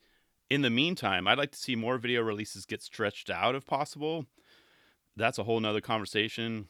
in 0.48 0.62
the 0.62 0.70
meantime, 0.70 1.28
I'd 1.28 1.38
like 1.38 1.52
to 1.52 1.58
see 1.58 1.76
more 1.76 1.98
video 1.98 2.22
releases 2.22 2.66
get 2.66 2.82
stretched 2.82 3.30
out 3.30 3.54
if 3.54 3.66
possible. 3.66 4.26
That's 5.16 5.38
a 5.38 5.44
whole 5.44 5.60
nother 5.60 5.80
conversation 5.80 6.68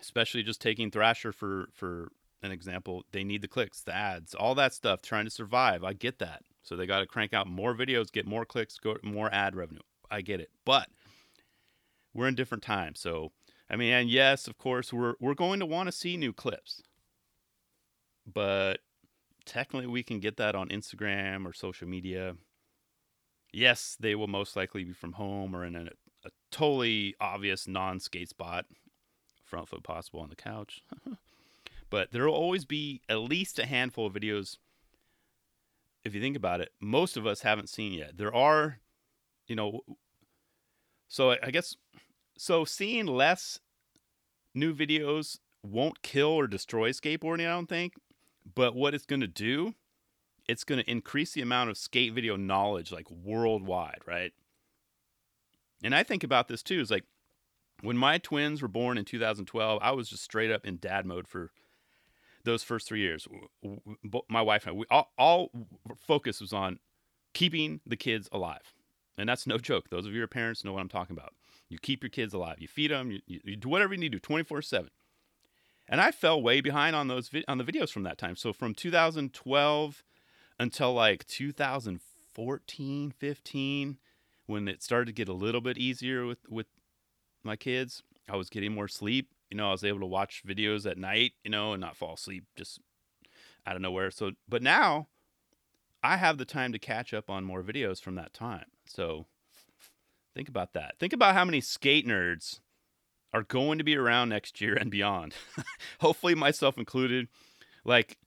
especially 0.00 0.42
just 0.42 0.60
taking 0.60 0.90
Thrasher 0.90 1.32
for 1.32 1.68
for 1.72 2.10
an 2.42 2.52
example. 2.52 3.04
They 3.12 3.24
need 3.24 3.42
the 3.42 3.48
clicks, 3.48 3.82
the 3.82 3.94
ads, 3.94 4.34
all 4.34 4.54
that 4.54 4.72
stuff, 4.72 5.02
trying 5.02 5.26
to 5.26 5.30
survive. 5.30 5.84
I 5.84 5.92
get 5.92 6.18
that. 6.18 6.42
So 6.62 6.76
they 6.76 6.86
got 6.86 7.00
to 7.00 7.06
crank 7.06 7.32
out 7.32 7.46
more 7.46 7.74
videos, 7.74 8.12
get 8.12 8.26
more 8.26 8.44
clicks, 8.44 8.78
go 8.78 8.96
more 9.02 9.32
ad 9.32 9.54
revenue. 9.54 9.80
I 10.10 10.22
get 10.22 10.40
it, 10.40 10.50
but 10.64 10.88
we're 12.12 12.28
in 12.28 12.34
different 12.34 12.64
times. 12.64 13.00
So 13.00 13.32
I 13.70 13.76
mean, 13.76 13.92
and 13.92 14.10
yes, 14.10 14.48
of 14.48 14.58
course, 14.58 14.92
we're 14.92 15.14
we're 15.20 15.34
going 15.34 15.60
to 15.60 15.66
want 15.66 15.86
to 15.86 15.92
see 15.92 16.16
new 16.16 16.32
clips, 16.32 16.82
but 18.26 18.80
technically 19.46 19.86
we 19.86 20.02
can 20.02 20.18
get 20.18 20.36
that 20.38 20.54
on 20.54 20.68
Instagram 20.68 21.46
or 21.46 21.52
social 21.52 21.88
media. 21.88 22.36
Yes, 23.52 23.96
they 23.98 24.14
will 24.14 24.28
most 24.28 24.56
likely 24.56 24.84
be 24.84 24.92
from 24.92 25.14
home 25.14 25.54
or 25.54 25.64
in 25.64 25.76
a, 25.76 25.88
a 26.24 26.30
totally 26.52 27.14
obvious 27.20 27.66
non-skate 27.66 28.28
spot 28.28 28.66
front 29.50 29.68
foot 29.68 29.82
possible 29.82 30.20
on 30.20 30.30
the 30.30 30.36
couch. 30.36 30.82
but 31.90 32.12
there 32.12 32.24
will 32.24 32.34
always 32.34 32.64
be 32.64 33.02
at 33.08 33.18
least 33.18 33.58
a 33.58 33.66
handful 33.66 34.06
of 34.06 34.14
videos. 34.14 34.56
If 36.04 36.14
you 36.14 36.20
think 36.20 36.36
about 36.36 36.60
it, 36.60 36.70
most 36.80 37.16
of 37.16 37.26
us 37.26 37.42
haven't 37.42 37.68
seen 37.68 37.92
yet. 37.92 38.16
There 38.16 38.34
are, 38.34 38.78
you 39.46 39.56
know, 39.56 39.80
so 41.08 41.36
I 41.42 41.50
guess, 41.50 41.76
so 42.38 42.64
seeing 42.64 43.06
less 43.06 43.58
new 44.54 44.74
videos 44.74 45.38
won't 45.62 46.02
kill 46.02 46.28
or 46.28 46.46
destroy 46.46 46.90
skateboarding, 46.90 47.46
I 47.46 47.54
don't 47.54 47.68
think. 47.68 47.94
But 48.54 48.74
what 48.74 48.94
it's 48.94 49.06
going 49.06 49.20
to 49.20 49.26
do, 49.26 49.74
it's 50.48 50.64
going 50.64 50.82
to 50.82 50.90
increase 50.90 51.32
the 51.32 51.42
amount 51.42 51.70
of 51.70 51.76
skate 51.76 52.14
video 52.14 52.36
knowledge 52.36 52.90
like 52.90 53.10
worldwide, 53.10 54.00
right? 54.06 54.32
And 55.82 55.94
I 55.94 56.02
think 56.02 56.24
about 56.24 56.48
this 56.48 56.62
too 56.62 56.80
is 56.80 56.90
like 56.90 57.04
when 57.82 57.96
my 57.96 58.18
twins 58.18 58.62
were 58.62 58.68
born 58.68 58.98
in 58.98 59.04
2012, 59.04 59.78
I 59.82 59.92
was 59.92 60.08
just 60.08 60.22
straight 60.22 60.50
up 60.50 60.66
in 60.66 60.78
dad 60.78 61.06
mode 61.06 61.26
for 61.26 61.50
those 62.44 62.62
first 62.62 62.88
three 62.88 63.00
years. 63.00 63.26
My 64.28 64.42
wife 64.42 64.66
and 64.66 64.74
I, 64.74 64.78
we 64.78 64.84
all, 64.90 65.12
all 65.18 65.50
focus 66.06 66.40
was 66.40 66.52
on 66.52 66.78
keeping 67.34 67.80
the 67.86 67.96
kids 67.96 68.28
alive. 68.32 68.74
And 69.18 69.28
that's 69.28 69.46
no 69.46 69.58
joke. 69.58 69.90
Those 69.90 70.06
of 70.06 70.12
you 70.12 70.18
who 70.18 70.24
are 70.24 70.28
parents 70.28 70.64
know 70.64 70.72
what 70.72 70.80
I'm 70.80 70.88
talking 70.88 71.16
about. 71.16 71.34
You 71.68 71.78
keep 71.78 72.02
your 72.02 72.10
kids 72.10 72.32
alive. 72.32 72.56
You 72.58 72.68
feed 72.68 72.90
them. 72.90 73.10
You, 73.10 73.20
you, 73.26 73.56
do 73.56 73.68
whatever 73.68 73.94
you 73.94 74.00
need 74.00 74.12
to 74.12 74.16
do 74.16 74.20
24 74.20 74.62
7. 74.62 74.90
And 75.88 76.00
I 76.00 76.10
fell 76.10 76.40
way 76.40 76.60
behind 76.60 76.96
on 76.96 77.08
those 77.08 77.30
on 77.48 77.58
the 77.58 77.64
videos 77.64 77.90
from 77.90 78.04
that 78.04 78.18
time. 78.18 78.36
So 78.36 78.52
from 78.52 78.74
2012 78.74 80.02
until 80.58 80.94
like 80.94 81.26
2014, 81.26 83.10
15, 83.10 83.98
when 84.46 84.68
it 84.68 84.82
started 84.82 85.06
to 85.06 85.12
get 85.12 85.28
a 85.28 85.32
little 85.32 85.60
bit 85.60 85.78
easier 85.78 86.26
with 86.26 86.38
with 86.48 86.66
my 87.44 87.56
kids. 87.56 88.02
I 88.28 88.36
was 88.36 88.48
getting 88.48 88.74
more 88.74 88.88
sleep. 88.88 89.30
You 89.50 89.56
know, 89.56 89.68
I 89.68 89.72
was 89.72 89.84
able 89.84 90.00
to 90.00 90.06
watch 90.06 90.42
videos 90.46 90.88
at 90.88 90.98
night, 90.98 91.32
you 91.42 91.50
know, 91.50 91.72
and 91.72 91.80
not 91.80 91.96
fall 91.96 92.14
asleep 92.14 92.44
just 92.56 92.80
out 93.66 93.76
of 93.76 93.82
nowhere. 93.82 94.10
So, 94.10 94.32
but 94.48 94.62
now 94.62 95.08
I 96.02 96.16
have 96.16 96.38
the 96.38 96.44
time 96.44 96.72
to 96.72 96.78
catch 96.78 97.12
up 97.12 97.28
on 97.28 97.44
more 97.44 97.62
videos 97.62 98.00
from 98.00 98.14
that 98.14 98.32
time. 98.32 98.66
So 98.86 99.26
think 100.34 100.48
about 100.48 100.72
that. 100.74 100.94
Think 100.98 101.12
about 101.12 101.34
how 101.34 101.44
many 101.44 101.60
skate 101.60 102.06
nerds 102.06 102.60
are 103.32 103.42
going 103.42 103.78
to 103.78 103.84
be 103.84 103.96
around 103.96 104.28
next 104.28 104.60
year 104.60 104.74
and 104.74 104.90
beyond. 104.90 105.34
Hopefully, 106.00 106.34
myself 106.34 106.78
included. 106.78 107.28
Like, 107.84 108.18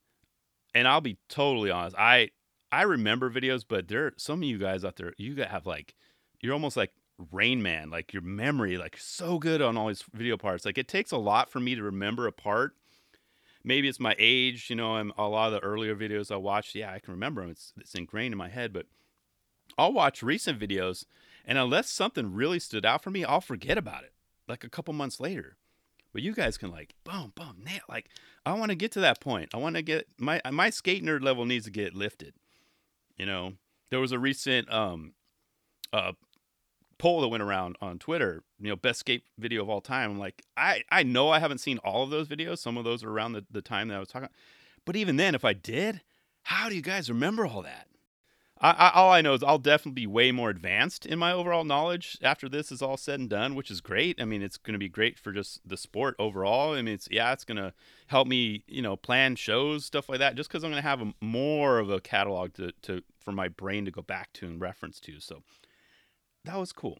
and 0.73 0.87
I'll 0.87 1.01
be 1.01 1.17
totally 1.29 1.71
honest. 1.71 1.95
I 1.97 2.29
I 2.71 2.83
remember 2.83 3.29
videos, 3.29 3.63
but 3.67 3.87
there 3.87 4.13
some 4.17 4.39
of 4.39 4.49
you 4.49 4.57
guys 4.57 4.83
out 4.83 4.95
there, 4.95 5.13
you 5.17 5.35
have 5.35 5.65
like, 5.65 5.95
you're 6.41 6.53
almost 6.53 6.77
like 6.77 6.91
Rain 7.31 7.61
Man, 7.61 7.89
like 7.89 8.13
your 8.13 8.21
memory, 8.21 8.77
like 8.77 8.97
so 8.97 9.39
good 9.39 9.61
on 9.61 9.77
all 9.77 9.87
these 9.87 10.03
video 10.13 10.37
parts. 10.37 10.65
Like 10.65 10.77
it 10.77 10.87
takes 10.87 11.11
a 11.11 11.17
lot 11.17 11.49
for 11.49 11.59
me 11.59 11.75
to 11.75 11.83
remember 11.83 12.27
a 12.27 12.31
part. 12.31 12.75
Maybe 13.63 13.87
it's 13.87 13.99
my 13.99 14.15
age, 14.19 14.69
you 14.69 14.75
know. 14.75 14.97
And 14.97 15.11
a 15.17 15.27
lot 15.27 15.53
of 15.53 15.53
the 15.53 15.65
earlier 15.65 15.95
videos 15.95 16.31
I 16.31 16.37
watched, 16.37 16.75
yeah, 16.75 16.91
I 16.91 16.99
can 16.99 17.13
remember 17.13 17.41
them. 17.41 17.51
It's 17.51 17.73
it's 17.77 17.95
ingrained 17.95 18.33
in 18.33 18.37
my 18.37 18.49
head. 18.49 18.73
But 18.73 18.87
I'll 19.77 19.93
watch 19.93 20.21
recent 20.21 20.59
videos, 20.59 21.05
and 21.45 21.57
unless 21.57 21.89
something 21.89 22.33
really 22.33 22.59
stood 22.59 22.85
out 22.85 23.03
for 23.03 23.11
me, 23.11 23.23
I'll 23.23 23.41
forget 23.41 23.77
about 23.77 24.03
it 24.03 24.13
like 24.47 24.63
a 24.63 24.69
couple 24.69 24.93
months 24.93 25.19
later. 25.19 25.57
But 26.11 26.21
you 26.21 26.33
guys 26.33 26.57
can 26.57 26.69
like 26.69 26.93
boom, 27.03 27.33
boom, 27.35 27.63
nail. 27.63 27.81
Like 27.89 28.09
I 28.45 28.53
want 28.53 28.69
to 28.69 28.75
get 28.75 28.91
to 28.93 28.99
that 29.01 29.19
point. 29.19 29.49
I 29.53 29.57
want 29.57 29.75
to 29.75 29.81
get 29.81 30.07
my 30.19 30.41
my 30.51 30.69
skate 30.69 31.03
nerd 31.03 31.23
level 31.23 31.45
needs 31.45 31.65
to 31.65 31.71
get 31.71 31.95
lifted. 31.95 32.33
You 33.17 33.25
know, 33.25 33.53
there 33.89 33.99
was 33.99 34.11
a 34.11 34.19
recent 34.19 34.71
um 34.71 35.13
uh 35.91 36.13
poll 36.97 37.21
that 37.21 37.27
went 37.27 37.43
around 37.43 37.75
on 37.81 37.99
Twitter, 37.99 38.43
you 38.59 38.69
know, 38.69 38.75
best 38.75 38.99
skate 38.99 39.23
video 39.37 39.61
of 39.61 39.69
all 39.69 39.81
time. 39.81 40.11
I'm 40.11 40.19
like, 40.19 40.43
I, 40.55 40.83
I 40.91 41.03
know 41.03 41.29
I 41.29 41.39
haven't 41.39 41.59
seen 41.59 41.77
all 41.79 42.03
of 42.03 42.09
those 42.09 42.27
videos. 42.27 42.59
Some 42.59 42.77
of 42.77 42.83
those 42.83 43.03
are 43.03 43.09
around 43.09 43.33
the, 43.33 43.45
the 43.51 43.61
time 43.61 43.87
that 43.87 43.95
I 43.95 43.99
was 43.99 44.09
talking. 44.09 44.29
But 44.85 44.95
even 44.95 45.15
then, 45.15 45.35
if 45.35 45.45
I 45.45 45.53
did, 45.53 46.01
how 46.43 46.69
do 46.69 46.75
you 46.75 46.81
guys 46.81 47.09
remember 47.09 47.45
all 47.45 47.61
that? 47.61 47.87
I, 48.59 48.71
I, 48.71 48.89
all 48.91 49.11
I 49.11 49.21
know 49.21 49.33
is 49.33 49.43
I'll 49.43 49.57
definitely 49.57 50.03
be 50.03 50.07
way 50.07 50.31
more 50.31 50.49
advanced 50.49 51.05
in 51.05 51.19
my 51.19 51.33
overall 51.33 51.65
knowledge 51.65 52.17
after 52.21 52.47
this 52.47 52.71
is 52.71 52.81
all 52.81 52.95
said 52.97 53.19
and 53.19 53.29
done, 53.29 53.55
which 53.55 53.69
is 53.69 53.81
great. 53.81 54.21
I 54.21 54.25
mean, 54.25 54.41
it's 54.41 54.57
going 54.57 54.73
to 54.73 54.79
be 54.79 54.89
great 54.89 55.19
for 55.19 55.33
just 55.33 55.67
the 55.67 55.75
sport 55.75 56.15
overall. 56.17 56.73
I 56.73 56.81
mean, 56.81 56.93
it's 56.93 57.09
yeah, 57.11 57.33
it's 57.33 57.43
going 57.43 57.57
to 57.57 57.73
help 58.07 58.27
me, 58.27 58.63
you 58.67 58.81
know, 58.81 58.95
plan 58.95 59.35
shows, 59.35 59.85
stuff 59.85 60.07
like 60.07 60.19
that, 60.19 60.35
just 60.35 60.49
because 60.49 60.63
I'm 60.63 60.71
going 60.71 60.81
to 60.81 60.87
have 60.87 61.01
a, 61.01 61.13
more 61.19 61.79
of 61.79 61.89
a 61.89 61.99
catalog 61.99 62.53
to, 62.53 62.71
to 62.83 63.01
for 63.19 63.31
my 63.33 63.49
brain 63.49 63.85
to 63.85 63.91
go 63.91 64.01
back 64.01 64.31
to 64.33 64.45
and 64.45 64.61
reference 64.61 64.99
to. 65.01 65.19
So 65.19 65.43
that 66.45 66.57
was 66.57 66.71
cool. 66.71 66.99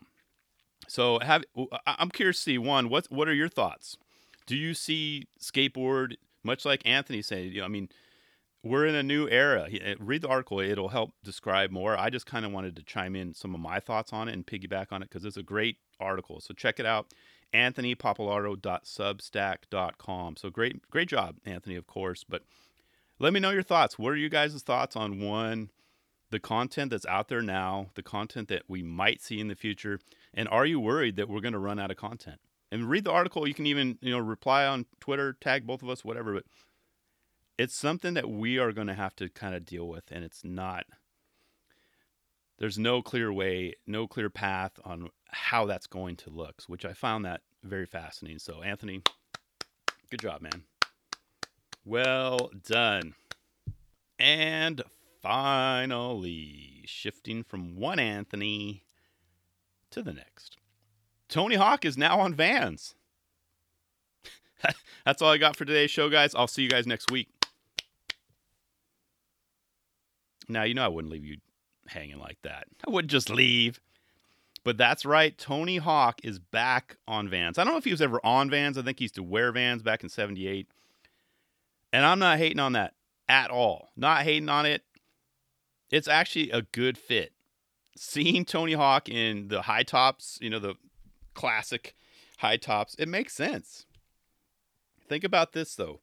So 0.88 1.19
have 1.19 1.43
I'm 1.86 2.10
curious 2.10 2.38
to 2.38 2.43
see 2.43 2.58
one 2.58 2.89
what 2.89 3.06
what 3.10 3.27
are 3.27 3.34
your 3.34 3.49
thoughts? 3.49 3.97
Do 4.45 4.58
you 4.58 4.73
see 4.73 5.27
skateboard 5.41 6.15
much 6.43 6.65
like 6.65 6.82
Anthony 6.86 7.21
said? 7.21 7.45
You 7.45 7.60
know, 7.60 7.65
I 7.65 7.69
mean, 7.69 7.88
we're 8.63 8.86
in 8.86 8.95
a 8.95 9.03
new 9.03 9.29
era. 9.29 9.67
Eh, 9.71 9.95
read 9.99 10.21
the 10.21 10.27
article; 10.27 10.60
it'll 10.60 10.89
help 10.89 11.13
describe 11.23 11.71
more. 11.71 11.97
I 11.97 12.10
just 12.10 12.25
kind 12.25 12.45
of 12.45 12.51
wanted 12.51 12.75
to 12.75 12.84
chime 12.84 13.15
in 13.15 13.34
some 13.34 13.56
of 13.56 13.62
my 13.62 13.79
thoughts 13.79 14.12
on 14.13 14.27
it 14.27 14.34
and 14.34 14.45
piggyback 14.45 14.88
on 14.91 15.01
it 15.01 15.10
because 15.10 15.25
it's 15.25 15.38
a 15.38 15.43
great 15.43 15.77
article. 15.99 16.39
So 16.41 16.53
check 16.53 16.79
it 16.79 16.86
out, 16.86 17.13
anthonypappalardo.substack.com. 17.53 20.36
So 20.38 20.49
great, 20.49 20.89
great 20.89 21.08
job, 21.08 21.36
Anthony, 21.45 21.75
of 21.75 21.88
course. 21.88 22.23
But 22.23 22.43
let 23.19 23.34
me 23.34 23.39
know 23.39 23.51
your 23.51 23.63
thoughts. 23.63 23.99
What 23.99 24.12
are 24.12 24.17
you 24.17 24.29
guys' 24.29 24.63
thoughts 24.63 24.95
on 24.95 25.21
one? 25.21 25.69
The 26.34 26.39
content 26.39 26.91
that's 26.91 27.06
out 27.06 27.30
there 27.30 27.41
now, 27.41 27.88
the 27.96 28.04
content 28.04 28.50
that 28.50 28.63
we 28.67 28.84
might 28.84 29.22
see 29.22 29.39
in 29.39 29.48
the 29.48 29.56
future, 29.56 30.00
and 30.34 30.50
are 30.50 30.65
you 30.65 30.80
worried 30.80 31.15
that 31.15 31.30
we're 31.30 31.39
going 31.39 31.54
to 31.54 31.60
run 31.60 31.80
out 31.80 31.91
of 31.91 31.98
content? 31.98 32.39
And 32.72 32.89
read 32.89 33.04
the 33.04 33.12
article. 33.12 33.48
You 33.48 33.54
can 33.54 33.67
even 33.67 33.98
you 34.02 34.12
know 34.12 34.19
reply 34.19 34.65
on 34.65 34.88
Twitter, 35.00 35.38
tag 35.39 35.65
both 35.65 35.84
of 35.84 35.89
us, 35.89 36.04
whatever. 36.04 36.34
But 36.34 36.46
it's 37.58 37.76
something 37.76 38.15
that 38.15 38.30
we 38.30 38.58
are 38.58 38.72
going 38.72 38.88
to 38.88 38.96
have 38.96 39.15
to 39.17 39.30
kind 39.30 39.56
of 39.56 39.63
deal 39.63 39.88
with, 39.88 40.12
and 40.12 40.24
it's 40.24 40.43
not. 40.43 40.86
There's 42.58 42.80
no 42.80 43.02
clear 43.02 43.32
way, 43.32 43.76
no 43.86 44.08
clear 44.08 44.30
path 44.30 44.80
on 44.84 45.10
how 45.30 45.65
that's 45.65 45.88
going 45.88 46.15
to 46.17 46.30
look, 46.30 46.63
which 46.67 46.86
I 46.86 46.93
found 46.93 47.26
that 47.26 47.41
very 47.63 47.86
fascinating. 47.86 48.39
So, 48.39 48.62
Anthony, 48.62 49.02
Good 50.13 50.22
job, 50.22 50.41
man. 50.41 50.62
Well 51.84 52.52
done. 52.63 53.15
And 54.19 54.84
finally, 55.23 56.83
shifting 56.86 57.43
from 57.43 57.77
one 57.77 57.97
Anthony 57.97 58.83
to 59.89 60.03
the 60.03 60.13
next. 60.13 60.57
Tony 61.29 61.55
Hawk 61.55 61.86
is 61.86 61.97
now 61.97 62.19
on 62.19 62.36
Vans. 62.36 62.93
That's 65.05 65.21
all 65.21 65.31
I 65.31 65.38
got 65.38 65.55
for 65.55 65.65
today's 65.65 65.89
show, 65.89 66.09
guys. 66.09 66.36
I'll 66.36 66.47
see 66.47 66.62
you 66.62 66.69
guys 66.69 66.86
next 66.86 67.09
week. 67.09 67.29
Now, 70.47 70.63
you 70.63 70.73
know 70.73 70.83
I 70.83 70.89
wouldn't 70.89 71.12
leave 71.12 71.25
you 71.25 71.38
hanging 71.88 72.19
like 72.19 72.38
that. 72.43 72.67
I 72.86 72.91
wouldn't 72.91 73.12
just 73.12 73.29
leave. 73.29 73.79
But 74.65 74.77
that's 74.77 75.05
right. 75.05 75.38
Tony 75.38 75.77
Hawk 75.77 76.19
is 76.23 76.39
back 76.39 76.97
on 77.07 77.27
Vans. 77.27 77.57
I 77.57 77.63
don't 77.63 77.73
know 77.73 77.77
if 77.77 77.83
he 77.86 77.91
was 77.91 78.01
ever 78.01 78.19
on 78.25 78.49
Vans. 78.49 78.77
I 78.77 78.81
think 78.81 78.99
he 78.99 79.05
used 79.05 79.15
to 79.15 79.23
wear 79.23 79.51
Vans 79.51 79.83
back 79.83 80.03
in 80.03 80.09
78. 80.09 80.67
And 81.91 82.05
I'm 82.05 82.19
not 82.19 82.38
hating 82.38 82.59
on 82.59 82.73
that 82.73 82.93
at 83.27 83.51
all. 83.51 83.89
Not 83.97 84.23
hating 84.23 84.49
on 84.49 84.65
it. 84.65 84.83
It's 85.91 86.08
actually 86.08 86.52
a 86.52 86.63
good 86.63 86.98
fit. 86.98 87.34
Seeing 87.96 88.46
Tony 88.46 88.74
Hawk 88.74 89.08
in 89.08 89.50
the 89.50 89.63
high 89.63 89.84
tops, 89.84 90.39
you 90.41 90.50
know, 90.50 90.60
the 90.60 90.76
classic 91.34 91.96
high 92.39 92.58
tops, 92.58 92.96
it 92.98 93.08
makes 93.08 93.34
sense. 93.34 93.86
Think 95.08 95.24
about 95.24 95.54
this 95.54 95.76
though. 95.76 96.02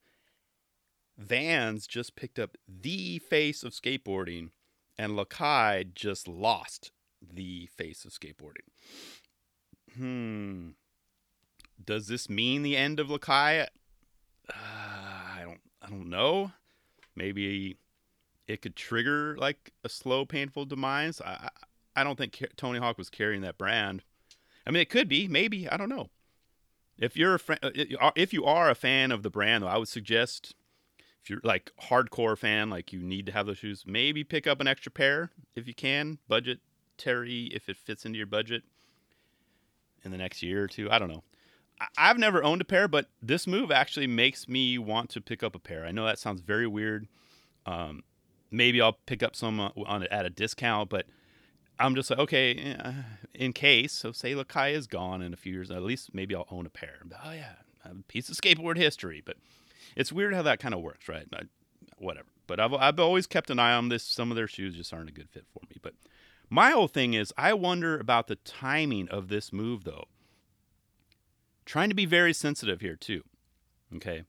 Vans 1.19 1.87
just 1.87 2.16
picked 2.16 2.38
up 2.38 2.57
the 2.66 3.19
face 3.19 3.62
of 3.62 3.73
skateboarding, 3.73 4.51
and 4.97 5.12
Lakai 5.12 5.93
just 5.93 6.27
lost 6.27 6.93
the 7.21 7.66
face 7.66 8.05
of 8.05 8.12
skateboarding. 8.12 8.69
Hmm. 9.97 10.71
Does 11.85 12.07
this 12.07 12.31
mean 12.31 12.62
the 12.62 12.77
end 12.77 13.01
of 13.01 13.09
Lakai? 13.09 13.66
Uh, 14.49 14.53
I 14.55 15.40
don't. 15.43 15.61
I 15.83 15.88
don't 15.88 16.09
know. 16.09 16.53
Maybe 17.16 17.77
it 18.53 18.63
could 18.63 18.77
trigger 18.77 19.37
like 19.39 19.73
a 19.85 19.89
slow, 19.89 20.25
painful 20.25 20.67
demise. 20.67 21.21
I. 21.21 21.49
I 21.97 22.05
don't 22.05 22.17
think 22.17 22.47
Tony 22.57 22.79
Hawk 22.79 22.99
was 22.99 23.11
carrying 23.11 23.43
that 23.43 23.59
brand. 23.59 24.05
I 24.65 24.71
mean, 24.71 24.81
it 24.81 24.91
could 24.91 25.09
be. 25.09 25.27
Maybe. 25.27 25.69
I 25.69 25.77
don't 25.77 25.89
know. 25.89 26.09
If 26.99 27.17
you're 27.17 27.35
a 27.35 27.39
fan, 27.39 27.59
uh, 27.63 27.71
if 28.15 28.33
you 28.33 28.45
are 28.45 28.71
a 28.71 28.77
fan 28.77 29.11
of 29.11 29.25
the 29.25 29.29
brand, 29.29 29.65
though, 29.65 29.69
I 29.69 29.77
would 29.77 29.89
suggest 29.89 30.55
if 31.21 31.29
you're 31.29 31.41
like 31.43 31.73
hardcore 31.91 32.39
fan, 32.39 32.71
like 32.71 32.93
you 32.93 33.01
need 33.01 33.27
to 33.27 33.33
have 33.33 33.47
those 33.47 33.59
shoes, 33.59 33.85
maybe 33.87 34.23
pick 34.23 34.47
up 34.47 34.61
an 34.61 34.69
extra 34.69 34.93
pair 34.93 35.31
if 35.57 35.67
you 35.67 35.75
can. 35.75 36.19
Budgetary, 36.29 37.51
if 37.53 37.69
it 37.69 37.77
fits 37.77 38.07
into 38.07 38.19
your 38.19 38.27
budget 38.27 38.63
in 40.05 40.13
the 40.13 40.19
next 40.19 40.43
year 40.43 40.63
or 40.63 40.69
two. 40.69 40.89
I 40.91 40.99
don't 41.01 41.11
know. 41.11 41.25
I've 41.99 42.19
never 42.19 42.45
owned 42.45 42.61
a 42.61 42.67
pair, 42.67 42.87
but 42.87 43.09
this 43.21 43.49
move 43.49 43.73
actually 43.73 44.07
makes 44.07 44.47
me 44.47 44.79
want 44.79 45.11
to 45.11 45.21
pick 45.21 45.43
up 45.43 45.57
a 45.57 45.59
pair. 45.59 45.85
I 45.85 45.91
know 45.91 46.05
that 46.05 46.19
sounds 46.19 46.41
very 46.41 46.69
weird. 46.69 47.09
Um, 47.67 48.05
maybe 48.51 48.81
I'll 48.81 48.99
pick 49.07 49.23
up 49.23 49.37
some 49.37 49.61
uh, 49.61 49.71
on 49.87 50.05
at 50.05 50.27
a 50.27 50.31
discount, 50.31 50.91
but 50.91 51.07
I'm 51.79 51.95
just 51.95 52.11
like, 52.11 52.19
okay, 52.19 52.77
uh, 52.79 52.93
in 53.35 53.53
case, 53.53 53.93
so 53.93 54.13
say 54.13 54.35
Lakai 54.35 54.73
is 54.73 54.87
gone 54.87 55.23
in 55.23 55.33
a 55.33 55.37
few 55.37 55.53
years, 55.55 55.71
at 55.71 55.83
least 55.83 56.15
maybe 56.15 56.35
I'll 56.35 56.47
own 56.51 56.67
a 56.67 56.71
pair. 56.71 56.99
Oh 57.25 57.33
yeah, 57.33 57.55
a 57.85 57.95
piece 58.09 58.29
of 58.29 58.37
skateboard 58.37 58.77
history. 58.77 59.23
But 59.25 59.37
it's 59.97 60.13
weird 60.13 60.35
how 60.35 60.43
that 60.43 60.61
kind 60.61 60.75
of 60.75 60.81
works, 60.81 61.09
right? 61.09 61.27
Whatever. 61.97 62.29
But 62.47 62.61
I've 62.61 62.75
I've 62.75 63.01
always 63.01 63.27
kept 63.27 63.51
an 63.51 63.59
eye 63.59 63.73
on 63.73 63.89
this. 63.89 64.03
Some 64.03 64.31
of 64.31 64.37
their 64.37 64.49
shoes 64.49 64.75
just 64.75 64.93
aren't 64.93 65.09
a 65.09 65.13
good 65.13 65.31
fit 65.31 65.47
for 65.53 65.61
me. 65.71 65.77
But 65.81 65.95
my 66.49 66.71
whole 66.71 66.89
thing 66.89 67.15
is, 67.15 67.33
I 67.39 67.55
wonder 67.55 67.99
about 67.99 68.27
the 68.27 68.37
timing 68.37 69.09
of 69.09 69.29
this 69.29 69.53
move, 69.53 69.85
though. 69.85 70.05
Trying 71.65 71.91
to 71.91 71.95
be 71.95 72.07
very 72.07 72.33
sensitive 72.33 72.81
here 72.81 72.97
too. 72.97 73.23
Okay, 73.95 74.25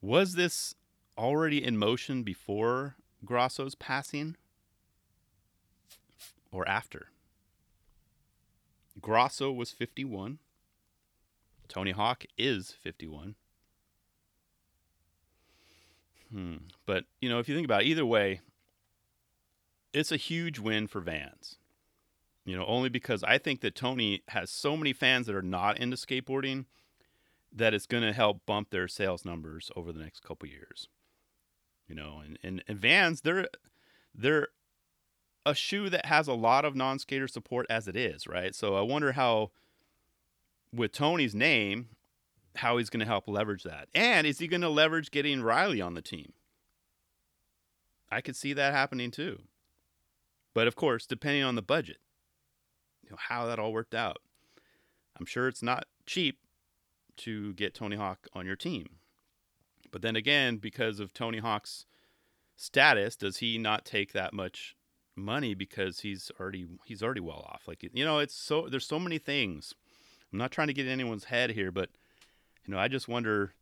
was 0.00 0.34
this 0.34 0.74
already 1.16 1.62
in 1.62 1.76
motion 1.76 2.22
before 2.22 2.96
Grosso's 3.24 3.74
passing? 3.74 4.36
or 6.52 6.68
after. 6.68 7.08
Grosso 9.00 9.50
was 9.50 9.70
51. 9.70 10.38
Tony 11.66 11.90
Hawk 11.90 12.24
is 12.36 12.74
51. 12.82 13.34
Hmm. 16.30 16.56
But, 16.86 17.04
you 17.20 17.28
know, 17.28 17.38
if 17.38 17.48
you 17.48 17.54
think 17.54 17.64
about 17.64 17.82
it, 17.82 17.86
either 17.86 18.06
way, 18.06 18.42
it's 19.92 20.12
a 20.12 20.16
huge 20.16 20.58
win 20.58 20.86
for 20.86 21.00
Vans. 21.00 21.56
You 22.44 22.56
know, 22.56 22.66
only 22.66 22.88
because 22.88 23.22
I 23.22 23.38
think 23.38 23.60
that 23.60 23.74
Tony 23.74 24.22
has 24.28 24.50
so 24.50 24.76
many 24.76 24.92
fans 24.92 25.26
that 25.26 25.34
are 25.36 25.42
not 25.42 25.78
into 25.78 25.96
skateboarding 25.96 26.66
that 27.54 27.72
it's 27.72 27.86
going 27.86 28.02
to 28.02 28.12
help 28.12 28.44
bump 28.46 28.70
their 28.70 28.88
sales 28.88 29.24
numbers 29.24 29.70
over 29.76 29.92
the 29.92 30.00
next 30.00 30.20
couple 30.22 30.48
years. 30.48 30.88
You 31.88 31.94
know, 31.94 32.22
and, 32.24 32.38
and, 32.42 32.64
and 32.68 32.78
Vans, 32.78 33.20
they're 33.20 33.48
they're 34.14 34.48
a 35.44 35.54
shoe 35.54 35.90
that 35.90 36.06
has 36.06 36.28
a 36.28 36.34
lot 36.34 36.64
of 36.64 36.76
non-skater 36.76 37.28
support 37.28 37.66
as 37.68 37.88
it 37.88 37.96
is, 37.96 38.26
right? 38.26 38.54
So 38.54 38.76
I 38.76 38.82
wonder 38.82 39.12
how 39.12 39.50
with 40.72 40.92
Tony's 40.92 41.34
name 41.34 41.88
how 42.56 42.76
he's 42.76 42.90
going 42.90 43.00
to 43.00 43.06
help 43.06 43.28
leverage 43.28 43.62
that. 43.62 43.88
And 43.94 44.26
is 44.26 44.38
he 44.38 44.46
going 44.46 44.60
to 44.60 44.68
leverage 44.68 45.10
getting 45.10 45.42
Riley 45.42 45.80
on 45.80 45.94
the 45.94 46.02
team? 46.02 46.32
I 48.10 48.20
could 48.20 48.36
see 48.36 48.52
that 48.52 48.74
happening 48.74 49.10
too. 49.10 49.40
But 50.54 50.66
of 50.66 50.76
course, 50.76 51.06
depending 51.06 51.44
on 51.44 51.54
the 51.54 51.62
budget, 51.62 51.98
you 53.02 53.10
know, 53.10 53.16
how 53.18 53.46
that 53.46 53.58
all 53.58 53.72
worked 53.72 53.94
out. 53.94 54.18
I'm 55.18 55.26
sure 55.26 55.48
it's 55.48 55.62
not 55.62 55.86
cheap 56.06 56.38
to 57.18 57.54
get 57.54 57.74
Tony 57.74 57.96
Hawk 57.96 58.26
on 58.34 58.46
your 58.46 58.56
team. 58.56 58.98
But 59.92 60.02
then 60.02 60.16
again, 60.16 60.56
because 60.56 60.98
of 60.98 61.14
Tony 61.14 61.38
Hawk's 61.38 61.86
status, 62.56 63.14
does 63.14 63.36
he 63.38 63.58
not 63.58 63.84
take 63.84 64.12
that 64.12 64.32
much 64.32 64.74
money 65.16 65.54
because 65.54 66.00
he's 66.00 66.30
already 66.40 66.66
he's 66.84 67.02
already 67.02 67.20
well 67.20 67.46
off. 67.48 67.62
Like 67.66 67.82
you 67.92 68.04
know, 68.04 68.18
it's 68.18 68.34
so 68.34 68.68
there's 68.68 68.86
so 68.86 68.98
many 68.98 69.18
things. 69.18 69.74
I'm 70.32 70.38
not 70.38 70.50
trying 70.50 70.68
to 70.68 70.74
get 70.74 70.86
anyone's 70.86 71.24
head 71.24 71.50
here, 71.50 71.70
but 71.70 71.90
you 72.64 72.72
know, 72.72 72.80
I 72.80 72.88
just 72.88 73.08
wonder 73.08 73.52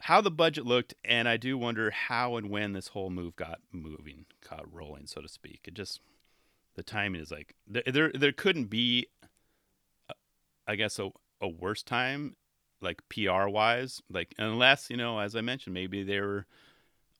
how 0.00 0.20
the 0.20 0.30
budget 0.30 0.66
looked, 0.66 0.94
and 1.04 1.28
I 1.28 1.36
do 1.36 1.56
wonder 1.56 1.90
how 1.90 2.36
and 2.36 2.50
when 2.50 2.72
this 2.72 2.88
whole 2.88 3.10
move 3.10 3.36
got 3.36 3.60
moving, 3.72 4.26
got 4.48 4.72
rolling, 4.72 5.06
so 5.06 5.20
to 5.20 5.28
speak. 5.28 5.62
It 5.64 5.74
just 5.74 6.00
the 6.74 6.82
timing 6.82 7.20
is 7.20 7.30
like 7.30 7.54
there 7.66 7.82
there, 7.86 8.12
there 8.12 8.32
couldn't 8.32 8.66
be, 8.66 9.06
I 10.66 10.76
guess, 10.76 10.98
a 10.98 11.10
a 11.40 11.48
worse 11.48 11.82
time, 11.82 12.36
like 12.84 13.02
PR 13.08 13.48
wise, 13.48 14.02
like 14.10 14.34
unless 14.38 14.90
you 14.90 14.96
know, 14.96 15.18
as 15.18 15.34
I 15.34 15.40
mentioned, 15.40 15.74
maybe 15.74 16.02
they 16.02 16.20
were 16.20 16.46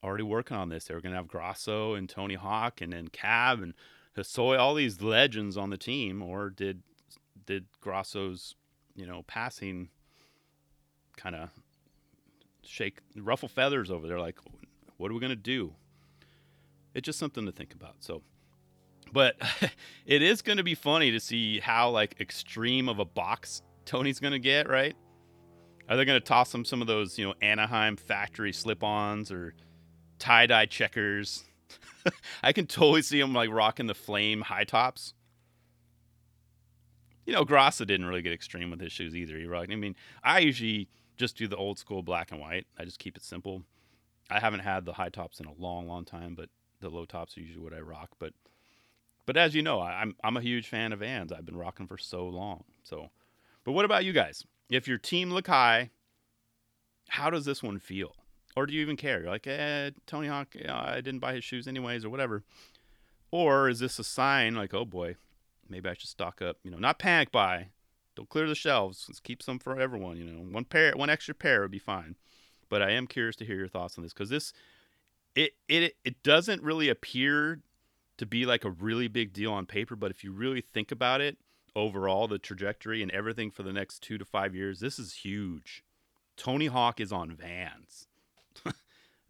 already 0.03 0.23
working 0.23 0.57
on 0.57 0.69
this. 0.69 0.85
They 0.85 0.95
were 0.95 1.01
going 1.01 1.13
to 1.13 1.17
have 1.17 1.29
Grosso 1.29 1.95
and 1.95 2.09
Tony 2.09 2.35
Hawk 2.35 2.81
and 2.81 2.93
then 2.93 3.09
Cab 3.09 3.63
and 3.63 3.75
Hosoi, 4.17 4.59
all 4.59 4.75
these 4.75 5.01
legends 5.03 5.57
on 5.57 5.71
the 5.71 5.77
team. 5.77 6.23
Or 6.23 6.51
did 6.51 6.83
did 7.47 7.67
Grosso's 7.81 8.55
you 8.95 9.07
know 9.07 9.23
passing 9.27 9.89
kind 11.17 11.35
of 11.35 11.51
shake 12.63 12.99
ruffle 13.17 13.49
feathers 13.49 13.91
over 13.91 14.07
there? 14.07 14.21
Like, 14.21 14.39
what 14.99 15.11
are 15.11 15.15
we 15.15 15.21
going 15.21 15.31
to 15.31 15.37
do? 15.37 15.75
It's 16.95 17.07
just 17.07 17.19
something 17.19 17.47
to 17.47 17.53
think 17.53 17.75
about. 17.75 17.97
So. 18.01 18.23
But 19.13 19.37
it 20.07 20.23
is 20.23 20.43
going 20.43 20.57
to 20.57 20.65
be 20.65 20.75
funny 20.75 21.11
to 21.13 21.21
see 21.21 21.61
how 21.61 21.91
like 21.91 22.17
extreme 22.21 22.89
of 22.89 22.99
a 22.99 23.05
box 23.05 23.63
Tony's 23.85 24.19
going 24.19 24.33
to 24.33 24.39
get, 24.39 24.69
right? 24.69 24.97
Are 25.89 25.97
they 25.97 26.05
going 26.05 26.21
to 26.21 26.25
toss 26.25 26.55
him 26.55 26.65
some 26.65 26.81
of 26.81 26.87
those, 26.87 27.19
you 27.19 27.27
know, 27.27 27.35
Anaheim 27.43 27.97
factory 27.97 28.53
slip-ons 28.53 29.31
or 29.31 29.55
tie 30.19 30.47
dye 30.47 30.67
checkers. 30.67 31.45
I 32.43 32.53
can 32.53 32.67
totally 32.67 33.03
see 33.03 33.21
him 33.21 33.33
like 33.33 33.51
rocking 33.51 33.87
the 33.87 33.95
flame 33.95 34.43
high 34.43 34.65
tops. 34.65 35.15
You 37.27 37.33
know, 37.33 37.45
Grosso 37.45 37.85
didn't 37.85 38.07
really 38.07 38.23
get 38.23 38.33
extreme 38.33 38.71
with 38.71 38.81
his 38.81 38.93
shoes 38.93 39.17
either. 39.17 39.39
He 39.39 39.47
rocked. 39.47 39.73
I 39.73 39.77
mean, 39.77 39.97
I 40.23 40.41
usually 40.41 40.89
just 41.17 41.37
do 41.37 41.49
the 41.49 41.57
old 41.57 41.79
school 41.79 42.03
black 42.03 42.33
and 42.33 42.41
white. 42.41 42.67
I 42.79 42.85
just 42.85 42.99
keep 42.99 43.17
it 43.17 43.25
simple. 43.25 43.63
I 44.31 44.41
haven't 44.41 44.61
had 44.61 44.85
the 44.85 44.95
high 44.95 45.09
tops 45.09 45.41
in 45.41 45.47
a 45.47 45.55
long, 45.55 45.87
long 45.87 46.05
time, 46.05 46.35
but 46.35 46.49
the 46.81 46.91
low 46.91 47.05
tops 47.05 47.37
are 47.37 47.41
usually 47.41 47.63
what 47.63 47.73
I 47.73 47.81
rock. 47.81 48.11
But, 48.19 48.35
but 49.25 49.37
as 49.37 49.55
you 49.55 49.63
know, 49.63 49.81
I'm 49.81 50.17
I'm 50.23 50.37
a 50.37 50.43
huge 50.43 50.69
fan 50.69 50.93
of 50.93 51.01
Vans. 51.01 51.33
I've 51.33 51.47
been 51.47 51.57
rocking 51.57 51.87
for 51.87 51.97
so 51.97 52.27
long. 52.27 52.65
So, 52.83 53.11
but 53.65 53.73
what 53.73 53.87
about 53.87 54.05
you 54.05 54.13
guys? 54.13 54.45
If 54.71 54.89
your 54.89 54.99
team 54.99 55.31
Lakai, 55.31 55.91
how 57.09 57.31
does 57.31 57.45
this 57.45 57.63
one 57.63 57.79
feel? 57.79 58.15
Or 58.57 58.67
do 58.67 58.73
you 58.73 58.81
even 58.83 58.97
care? 58.97 59.21
You're 59.21 59.31
like, 59.31 59.47
eh, 59.47 59.91
Tony 60.07 60.29
Hawk, 60.29 60.55
you 60.55 60.67
know, 60.67 60.81
I 60.85 60.97
didn't 60.97 61.19
buy 61.19 61.35
his 61.35 61.45
shoes 61.45 61.67
anyways, 61.67 62.05
or 62.05 62.11
whatever. 62.11 62.45
Or 63.31 63.69
is 63.69 63.81
this 63.81 63.99
a 63.99 64.05
sign 64.05 64.55
like, 64.55 64.73
oh 64.75 64.85
boy, 64.85 65.17
maybe 65.69 65.89
I 65.89 65.95
should 65.95 66.09
stock 66.09 66.41
up? 66.41 66.59
You 66.63 66.71
know, 66.71 66.79
not 66.79 66.99
panic 66.99 67.33
buy. 67.33 67.69
Don't 68.15 68.29
clear 68.29 68.47
the 68.47 68.55
shelves. 68.55 69.07
Let's 69.09 69.19
keep 69.19 69.43
some 69.43 69.59
for 69.59 69.81
everyone. 69.81 70.17
You 70.17 70.25
know, 70.25 70.39
one 70.39 70.65
pair, 70.65 70.93
one 70.95 71.11
extra 71.11 71.35
pair 71.35 71.63
would 71.63 71.73
be 71.73 71.81
fine. 71.81 72.15
But 72.69 72.81
I 72.81 72.91
am 72.93 73.09
curious 73.09 73.37
to 73.37 73.45
hear 73.45 73.57
your 73.57 73.69
thoughts 73.69 73.99
on 73.99 74.05
this 74.05 74.13
because 74.13 74.31
this, 74.31 74.53
it 75.35 75.53
it 75.69 75.97
it 76.05 76.23
doesn't 76.23 76.63
really 76.63 76.89
appear 76.89 77.61
to 78.19 78.27
be 78.27 78.47
like 78.47 78.65
a 78.65 78.71
really 78.71 79.09
big 79.09 79.33
deal 79.33 79.53
on 79.53 79.67
paper. 79.67 79.97
But 79.97 80.13
if 80.13 80.23
you 80.23 80.33
really 80.33 80.61
think 80.61 80.93
about 80.93 81.21
it, 81.21 81.37
overall, 81.77 82.29
the 82.29 82.39
trajectory 82.39 83.03
and 83.03 83.11
everything 83.11 83.51
for 83.51 83.63
the 83.63 83.73
next 83.73 84.01
two 84.01 84.19
to 84.19 84.25
five 84.25 84.55
years, 84.55 84.81
this 84.81 84.99
is 84.99 85.15
huge. 85.15 85.85
Tony 86.37 86.67
Hawk 86.67 87.01
is 87.01 87.13
on 87.13 87.33
Vans. 87.33 88.09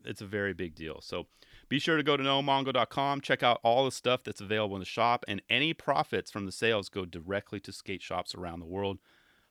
it's 0.05 0.21
a 0.21 0.27
very 0.27 0.55
big 0.55 0.75
deal. 0.75 1.01
So 1.01 1.27
be 1.69 1.79
sure 1.79 1.97
to 1.97 2.03
go 2.03 2.17
to 2.17 2.23
nomongo.com, 2.23 3.21
check 3.21 3.43
out 3.43 3.61
all 3.63 3.85
the 3.85 3.93
stuff 3.93 4.23
that's 4.23 4.41
available 4.41 4.77
in 4.77 4.81
the 4.81 4.87
shop, 4.87 5.25
and 5.27 5.43
any 5.49 5.73
profits 5.73 6.31
from 6.31 6.47
the 6.47 6.53
sales 6.53 6.89
go 6.89 7.05
directly 7.05 7.61
to 7.61 7.73
skate 7.73 8.03
shops 8.03 8.35
around 8.35 8.61
the 8.61 8.67
world. 8.67 8.99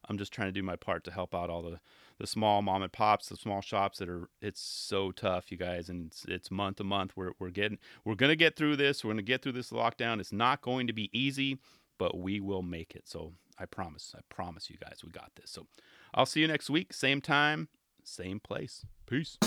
I'm 0.10 0.18
just 0.18 0.34
trying 0.34 0.50
to 0.50 0.54
do 0.54 0.64
my 0.64 0.76
part 0.76 1.04
to 1.06 1.12
help 1.12 1.34
out 1.34 1.50
all 1.50 1.62
the, 1.62 1.80
the 2.20 2.28
small 2.28 2.62
mom 2.62 2.84
and 2.84 2.92
pops, 2.92 3.30
the 3.30 3.38
small 3.38 3.62
shops 3.62 4.00
that 4.00 4.10
are. 4.10 4.30
It's 4.42 4.62
so 4.62 5.12
tough, 5.12 5.52
you 5.52 5.58
guys, 5.58 5.88
and 5.90 6.08
it's, 6.08 6.26
it's 6.28 6.52
month 6.52 6.78
to 6.78 6.84
month. 6.84 7.14
We're 7.16 7.32
we're 7.40 7.52
getting 7.52 7.78
we're 8.04 8.16
gonna 8.16 8.36
get 8.36 8.58
through 8.58 8.76
this. 8.76 9.04
We're 9.04 9.12
gonna 9.12 9.22
get 9.22 9.42
through 9.42 9.54
this 9.54 9.70
lockdown. 9.70 10.20
It's 10.20 10.34
not 10.34 10.62
going 10.62 10.88
to 10.88 10.94
be 10.94 11.10
easy, 11.18 11.60
but 12.04 12.18
we 12.18 12.42
will 12.42 12.62
make 12.62 12.96
it. 12.98 13.08
So 13.08 13.32
I 13.58 13.66
promise. 13.66 14.14
I 14.14 14.20
promise 14.28 14.70
you 14.70 14.76
guys, 14.76 15.06
we 15.06 15.12
got 15.12 15.32
this. 15.38 15.50
So 15.50 15.68
I'll 16.14 16.26
see 16.26 16.42
you 16.42 16.50
next 16.50 16.70
week, 16.70 16.92
same 16.92 17.22
time, 17.22 17.70
same 18.04 18.42
place. 18.42 18.86
Peace. 19.06 19.38